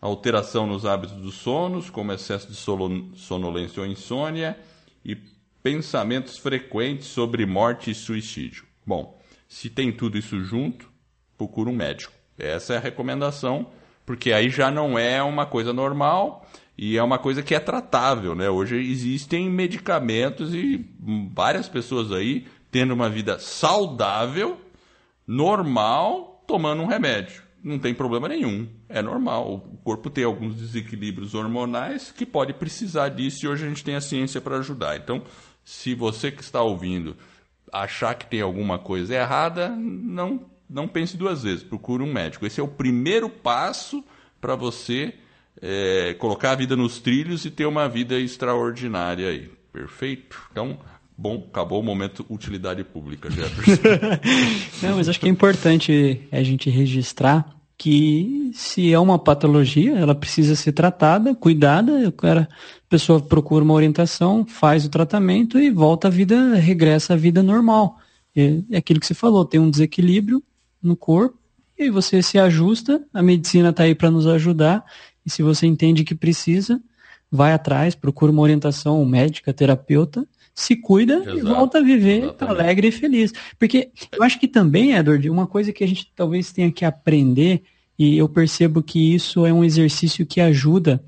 alteração 0.00 0.68
nos 0.68 0.86
hábitos 0.86 1.16
dos 1.16 1.34
sonos, 1.34 1.90
como 1.90 2.12
excesso 2.12 2.46
de 2.46 2.54
sonolência 2.54 3.82
ou 3.82 3.88
insônia, 3.88 4.56
e 5.04 5.16
pensamentos 5.64 6.38
frequentes 6.38 7.08
sobre 7.08 7.44
morte 7.44 7.90
e 7.90 7.94
suicídio. 7.94 8.64
Bom, 8.86 9.20
se 9.48 9.68
tem 9.68 9.90
tudo 9.90 10.16
isso 10.16 10.44
junto, 10.44 10.88
procura 11.36 11.68
um 11.68 11.74
médico. 11.74 12.12
Essa 12.38 12.74
é 12.74 12.76
a 12.76 12.80
recomendação, 12.80 13.66
porque 14.06 14.32
aí 14.32 14.48
já 14.48 14.70
não 14.70 14.96
é 14.96 15.20
uma 15.24 15.46
coisa 15.46 15.72
normal 15.72 16.48
e 16.78 16.96
é 16.96 17.02
uma 17.02 17.18
coisa 17.18 17.42
que 17.42 17.56
é 17.56 17.58
tratável, 17.58 18.32
né? 18.36 18.48
Hoje 18.48 18.76
existem 18.76 19.50
medicamentos 19.50 20.54
e 20.54 20.88
várias 21.32 21.68
pessoas 21.68 22.12
aí 22.12 22.46
tendo 22.70 22.94
uma 22.94 23.10
vida 23.10 23.40
saudável, 23.40 24.60
normal, 25.26 26.33
tomando 26.46 26.82
um 26.82 26.86
remédio. 26.86 27.42
não 27.62 27.78
tem 27.78 27.94
problema 27.94 28.28
nenhum. 28.28 28.68
É 28.88 29.00
normal. 29.00 29.54
O 29.72 29.76
corpo 29.78 30.10
tem 30.10 30.24
alguns 30.24 30.54
desequilíbrios 30.54 31.34
hormonais 31.34 32.12
que 32.12 32.26
pode 32.26 32.52
precisar 32.52 33.08
disso 33.08 33.44
e 33.44 33.48
hoje 33.48 33.64
a 33.64 33.68
gente 33.68 33.82
tem 33.82 33.94
a 33.94 34.00
ciência 34.00 34.40
para 34.40 34.58
ajudar. 34.58 34.96
Então, 34.96 35.22
se 35.64 35.94
você 35.94 36.30
que 36.30 36.42
está 36.42 36.62
ouvindo 36.62 37.16
achar 37.72 38.14
que 38.14 38.26
tem 38.26 38.40
alguma 38.40 38.78
coisa 38.78 39.14
errada, 39.14 39.68
não, 39.70 40.44
não 40.68 40.86
pense 40.86 41.16
duas 41.16 41.42
vezes. 41.42 41.64
Procure 41.64 42.02
um 42.02 42.12
médico. 42.12 42.46
Esse 42.46 42.60
é 42.60 42.62
o 42.62 42.68
primeiro 42.68 43.28
passo 43.28 44.04
para 44.40 44.54
você 44.54 45.14
é, 45.60 46.14
colocar 46.14 46.52
a 46.52 46.54
vida 46.54 46.76
nos 46.76 47.00
trilhos 47.00 47.44
e 47.44 47.50
ter 47.50 47.66
uma 47.66 47.88
vida 47.88 48.18
extraordinária 48.18 49.28
aí. 49.28 49.50
Perfeito? 49.72 50.40
Então, 50.52 50.78
Bom, 51.16 51.46
acabou 51.48 51.80
o 51.80 51.82
momento 51.82 52.26
utilidade 52.28 52.82
pública, 52.82 53.30
Jefferson. 53.30 53.82
Não, 54.82 54.96
mas 54.96 55.08
acho 55.08 55.20
que 55.20 55.26
é 55.26 55.30
importante 55.30 56.26
a 56.32 56.42
gente 56.42 56.68
registrar 56.68 57.54
que 57.76 58.50
se 58.54 58.92
é 58.92 58.98
uma 58.98 59.18
patologia, 59.18 59.96
ela 59.96 60.14
precisa 60.14 60.54
ser 60.54 60.72
tratada, 60.72 61.34
cuidada, 61.34 62.08
a 62.08 62.48
pessoa 62.88 63.20
procura 63.20 63.64
uma 63.64 63.74
orientação, 63.74 64.46
faz 64.46 64.84
o 64.84 64.88
tratamento 64.88 65.58
e 65.58 65.70
volta 65.70 66.08
à 66.08 66.10
vida, 66.10 66.54
regressa 66.54 67.14
à 67.14 67.16
vida 67.16 67.42
normal. 67.42 67.98
É, 68.34 68.60
é 68.70 68.76
aquilo 68.78 69.00
que 69.00 69.06
você 69.06 69.14
falou, 69.14 69.44
tem 69.44 69.60
um 69.60 69.70
desequilíbrio 69.70 70.42
no 70.82 70.96
corpo, 70.96 71.38
e 71.78 71.84
aí 71.84 71.90
você 71.90 72.22
se 72.22 72.38
ajusta, 72.38 73.04
a 73.12 73.22
medicina 73.22 73.70
está 73.70 73.84
aí 73.84 73.94
para 73.94 74.10
nos 74.10 74.26
ajudar, 74.26 74.84
e 75.26 75.30
se 75.30 75.42
você 75.42 75.66
entende 75.66 76.04
que 76.04 76.14
precisa, 76.14 76.80
vai 77.30 77.52
atrás, 77.52 77.94
procura 77.94 78.30
uma 78.30 78.42
orientação 78.42 79.04
médica, 79.04 79.52
terapeuta, 79.52 80.26
se 80.54 80.76
cuida 80.76 81.14
Exato. 81.14 81.36
e 81.36 81.40
volta 81.40 81.78
a 81.78 81.82
viver 81.82 82.22
Exatamente. 82.22 82.60
alegre 82.60 82.88
e 82.88 82.92
feliz. 82.92 83.32
Porque 83.58 83.90
eu 84.12 84.22
acho 84.22 84.38
que 84.38 84.46
também, 84.46 84.92
Edward, 84.92 85.28
uma 85.28 85.46
coisa 85.46 85.72
que 85.72 85.82
a 85.82 85.88
gente 85.88 86.12
talvez 86.14 86.52
tenha 86.52 86.70
que 86.70 86.84
aprender, 86.84 87.62
e 87.98 88.16
eu 88.16 88.28
percebo 88.28 88.82
que 88.82 89.14
isso 89.14 89.44
é 89.44 89.52
um 89.52 89.64
exercício 89.64 90.24
que 90.24 90.40
ajuda 90.40 91.04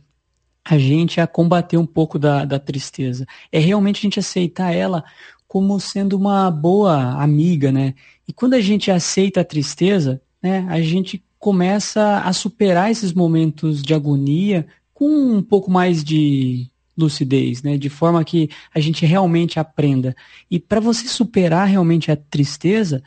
a 0.64 0.76
gente 0.76 1.20
a 1.20 1.26
combater 1.26 1.76
um 1.76 1.86
pouco 1.86 2.18
da, 2.18 2.44
da 2.44 2.58
tristeza. 2.58 3.24
É 3.52 3.58
realmente 3.60 3.98
a 3.98 4.02
gente 4.02 4.18
aceitar 4.18 4.74
ela 4.74 5.04
como 5.46 5.78
sendo 5.78 6.16
uma 6.16 6.50
boa 6.50 7.22
amiga, 7.22 7.70
né? 7.70 7.94
E 8.26 8.32
quando 8.32 8.54
a 8.54 8.60
gente 8.60 8.90
aceita 8.90 9.40
a 9.40 9.44
tristeza, 9.44 10.20
né, 10.42 10.66
a 10.68 10.80
gente 10.80 11.22
começa 11.38 12.18
a 12.18 12.32
superar 12.32 12.90
esses 12.90 13.12
momentos 13.12 13.80
de 13.80 13.94
agonia 13.94 14.66
com 14.92 15.08
um 15.08 15.42
pouco 15.42 15.70
mais 15.70 16.02
de 16.02 16.68
lucidez, 16.96 17.62
né? 17.62 17.76
De 17.76 17.88
forma 17.88 18.24
que 18.24 18.48
a 18.74 18.80
gente 18.80 19.04
realmente 19.04 19.58
aprenda. 19.58 20.14
E 20.50 20.58
para 20.58 20.80
você 20.80 21.06
superar 21.06 21.68
realmente 21.68 22.10
a 22.10 22.16
tristeza, 22.16 23.02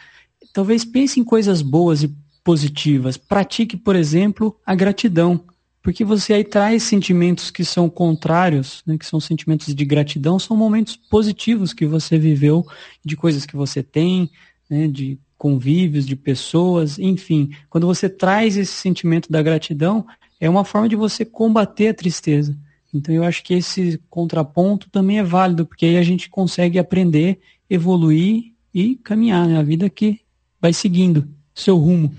talvez 0.54 0.86
pense 0.86 1.19
em 1.19 1.23
coisas 1.23 1.62
boas 1.62 2.04
e 2.04 2.13
positivas. 2.43 3.17
Pratique, 3.17 3.78
por 3.78 3.95
exemplo, 3.95 4.56
a 4.65 4.75
gratidão. 4.75 5.43
Porque 5.82 6.04
você 6.04 6.34
aí 6.34 6.43
traz 6.43 6.84
sentimentos 6.84 7.49
que 7.49 7.63
são 7.63 7.89
contrários, 7.89 8.84
né, 8.86 8.97
que 8.97 9.06
são 9.06 9.19
sentimentos 9.19 9.73
de 9.73 9.86
gratidão, 9.86 10.38
são 10.38 10.56
momentos 10.56 10.95
positivos 10.95 11.73
que 11.73 11.86
você 11.86 12.17
viveu, 12.17 12.65
de 13.04 13.15
coisas 13.15 13.45
que 13.45 13.56
você 13.56 13.82
tem, 13.82 14.30
né, 14.69 14.88
de 14.88 15.17
convívios, 15.38 16.06
de 16.06 16.17
pessoas, 16.17 16.99
enfim. 16.99 17.52
Quando 17.69 17.88
você 17.88 18.10
traz 18.10 18.58
esse 18.58 18.73
sentimento 18.73 19.32
da 19.32 19.41
gratidão, 19.41 20.06
é 20.39 20.49
uma 20.49 20.65
forma 20.65 20.89
de 20.89 20.97
você 20.97 21.23
combater 21.23 21.88
a 21.88 21.93
tristeza. 21.93 22.58
Então 22.93 23.13
eu 23.13 23.23
acho 23.23 23.43
que 23.43 23.54
esse 23.54 23.99
contraponto 24.10 24.89
também 24.89 25.19
é 25.19 25.23
válido, 25.23 25.65
porque 25.65 25.86
aí 25.86 25.97
a 25.97 26.04
gente 26.04 26.30
consegue 26.30 26.80
aprender, 26.80 27.39
evoluir 27.69 28.54
e 28.73 28.95
caminhar, 28.95 29.47
né? 29.47 29.62
Vida 29.63 29.89
que 29.89 30.21
vai 30.62 30.73
seguindo 30.73 31.28
seu 31.54 31.78
rumo. 31.78 32.13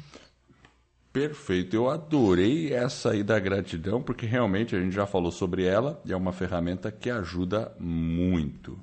Perfeito, 1.12 1.74
eu 1.74 1.90
adorei 1.90 2.72
essa 2.72 3.11
aí 3.11 3.24
da 3.24 3.38
gratidão, 3.38 4.00
porque 4.00 4.26
realmente 4.26 4.76
a 4.76 4.80
gente 4.80 4.94
já 4.94 5.06
falou 5.06 5.33
sobre 5.33 5.64
ela 5.64 6.00
e 6.04 6.12
é 6.12 6.16
uma 6.16 6.33
ferramenta 6.33 6.92
que 6.92 7.11
ajuda 7.11 7.74
muito. 7.80 8.78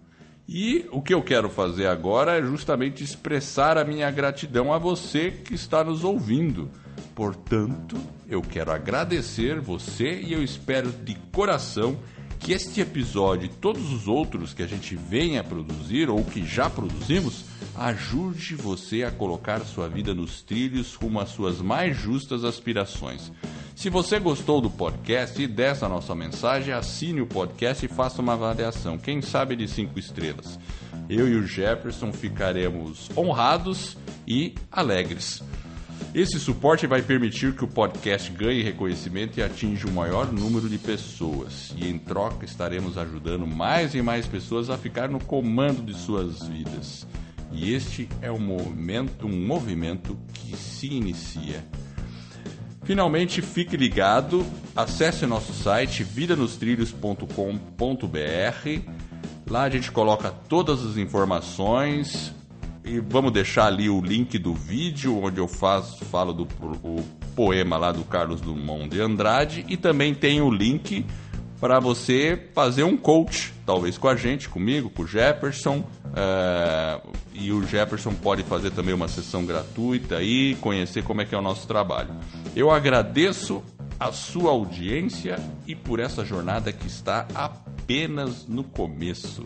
E 0.47 0.86
o 0.91 1.02
que 1.02 1.13
eu 1.13 1.21
quero 1.21 1.50
fazer 1.50 1.88
agora 1.88 2.38
é 2.38 2.41
justamente 2.41 3.04
expressar 3.04 3.78
a 3.78 3.86
minha 3.86 4.10
gratidão 4.12 4.73
a 4.73 4.78
você 4.78 5.32
que 5.32 5.54
está 5.54 5.84
nos 5.84 6.04
ouvindo. 6.04 6.69
Portanto, 7.15 7.97
eu 8.27 8.41
quero 8.41 8.71
agradecer 8.71 9.60
você 9.60 10.21
e 10.21 10.33
eu 10.33 10.43
espero 10.43 10.91
de 10.91 11.15
coração 11.31 11.97
que 12.39 12.51
este 12.51 12.81
episódio 12.81 13.45
e 13.47 13.49
todos 13.49 13.91
os 13.91 14.07
outros 14.07 14.53
que 14.53 14.63
a 14.63 14.67
gente 14.67 14.95
venha 14.95 15.43
produzir 15.43 16.10
ou 16.10 16.23
que 16.23 16.45
já 16.45 16.69
produzimos 16.69 17.45
ajude 17.75 18.55
você 18.55 19.03
a 19.03 19.12
colocar 19.12 19.60
sua 19.62 19.88
vida 19.88 20.13
nos 20.13 20.41
trilhos 20.41 20.93
rumo 20.95 21.19
às 21.19 21.29
suas 21.29 21.62
mais 21.62 21.97
justas 21.97 22.43
aspirações. 22.43 23.31
Se 23.75 23.89
você 23.89 24.19
gostou 24.19 24.60
do 24.60 24.69
podcast 24.69 25.39
e 25.41 25.47
dessa 25.47 25.88
nossa 25.88 26.15
mensagem, 26.15 26.73
assine 26.73 27.21
o 27.21 27.27
podcast 27.27 27.86
e 27.86 27.89
faça 27.89 28.21
uma 28.21 28.33
avaliação, 28.33 28.97
quem 28.97 29.21
sabe 29.21 29.55
de 29.55 29.67
cinco 29.67 29.99
estrelas. 29.99 30.60
Eu 31.07 31.27
e 31.27 31.36
o 31.36 31.45
Jefferson 31.45 32.12
ficaremos 32.12 33.10
honrados 33.15 33.95
e 34.27 34.55
alegres. 34.71 35.43
Esse 36.13 36.39
suporte 36.39 36.88
vai 36.88 37.01
permitir 37.01 37.55
que 37.55 37.63
o 37.63 37.67
podcast 37.67 38.31
ganhe 38.31 38.63
reconhecimento 38.63 39.38
e 39.38 39.43
atinja 39.43 39.88
o 39.88 39.91
maior 39.91 40.31
número 40.31 40.67
de 40.67 40.77
pessoas. 40.77 41.73
E 41.77 41.88
em 41.88 41.97
troca 41.97 42.45
estaremos 42.45 42.97
ajudando 42.97 43.45
mais 43.45 43.93
e 43.93 44.01
mais 44.01 44.25
pessoas 44.25 44.69
a 44.69 44.77
ficar 44.77 45.10
no 45.10 45.19
comando 45.19 45.83
de 45.83 45.93
suas 45.93 46.47
vidas. 46.47 47.05
E 47.51 47.73
este 47.73 48.10
é 48.21 48.31
um 48.31 48.39
movimento, 48.39 49.27
um 49.27 49.45
movimento 49.45 50.17
que 50.33 50.55
se 50.55 50.88
inicia. 50.88 51.63
Finalmente, 52.83 53.41
fique 53.41 53.75
ligado, 53.75 54.45
acesse 54.75 55.25
nosso 55.25 55.53
site 55.53 56.03
vidanostrilhos.com.br. 56.03 58.81
Lá 59.49 59.63
a 59.63 59.69
gente 59.69 59.91
coloca 59.91 60.29
todas 60.29 60.86
as 60.86 60.97
informações, 60.97 62.33
e 62.88 63.00
vamos 63.00 63.32
deixar 63.32 63.65
ali 63.65 63.89
o 63.89 64.00
link 64.00 64.38
do 64.38 64.54
vídeo 64.54 65.21
onde 65.21 65.39
eu 65.39 65.47
faço, 65.47 66.06
falo 66.06 66.34
do 66.34 66.47
o 66.84 67.04
poema 67.36 67.78
lá 67.78 67.91
do 67.91 68.04
Carlos 68.04 68.41
Drummond 68.41 68.89
de 68.89 69.02
Andrade 69.02 69.65
e 69.67 69.76
também 69.76 70.13
tem 70.13 70.41
o 70.41 70.50
link 70.50 71.06
para 71.60 71.80
você 71.80 72.50
fazer 72.54 72.84
um 72.84 72.95
coach, 72.95 73.54
talvez 73.65 73.97
com 73.97 74.08
a 74.08 74.15
gente, 74.15 74.47
comigo, 74.47 74.89
com 74.89 75.04
o 75.04 75.08
Jefferson. 75.08 75.84
É, 76.15 77.02
e 77.34 77.52
o 77.52 77.63
Jefferson 77.63 78.13
pode 78.13 78.43
fazer 78.43 78.71
também 78.71 78.93
uma 78.93 79.08
sessão 79.08 79.45
gratuita 79.45 80.21
e 80.21 80.56
conhecer 80.62 81.04
como 81.04 81.21
é 81.21 81.26
que 81.26 81.36
é 81.36 81.38
o 81.38 81.41
nosso 81.41 81.67
trabalho. 81.67 82.10
Eu 82.56 82.71
agradeço 82.71 83.63
a 84.00 84.12
sua 84.12 84.52
audiência 84.52 85.39
e 85.65 85.76
por 85.76 86.00
essa 86.00 86.23
jornada 86.23 86.71
que 86.71 86.88
está 86.88 87.28
apenas 87.34 88.47
no 88.47 88.63
começo. 88.63 89.45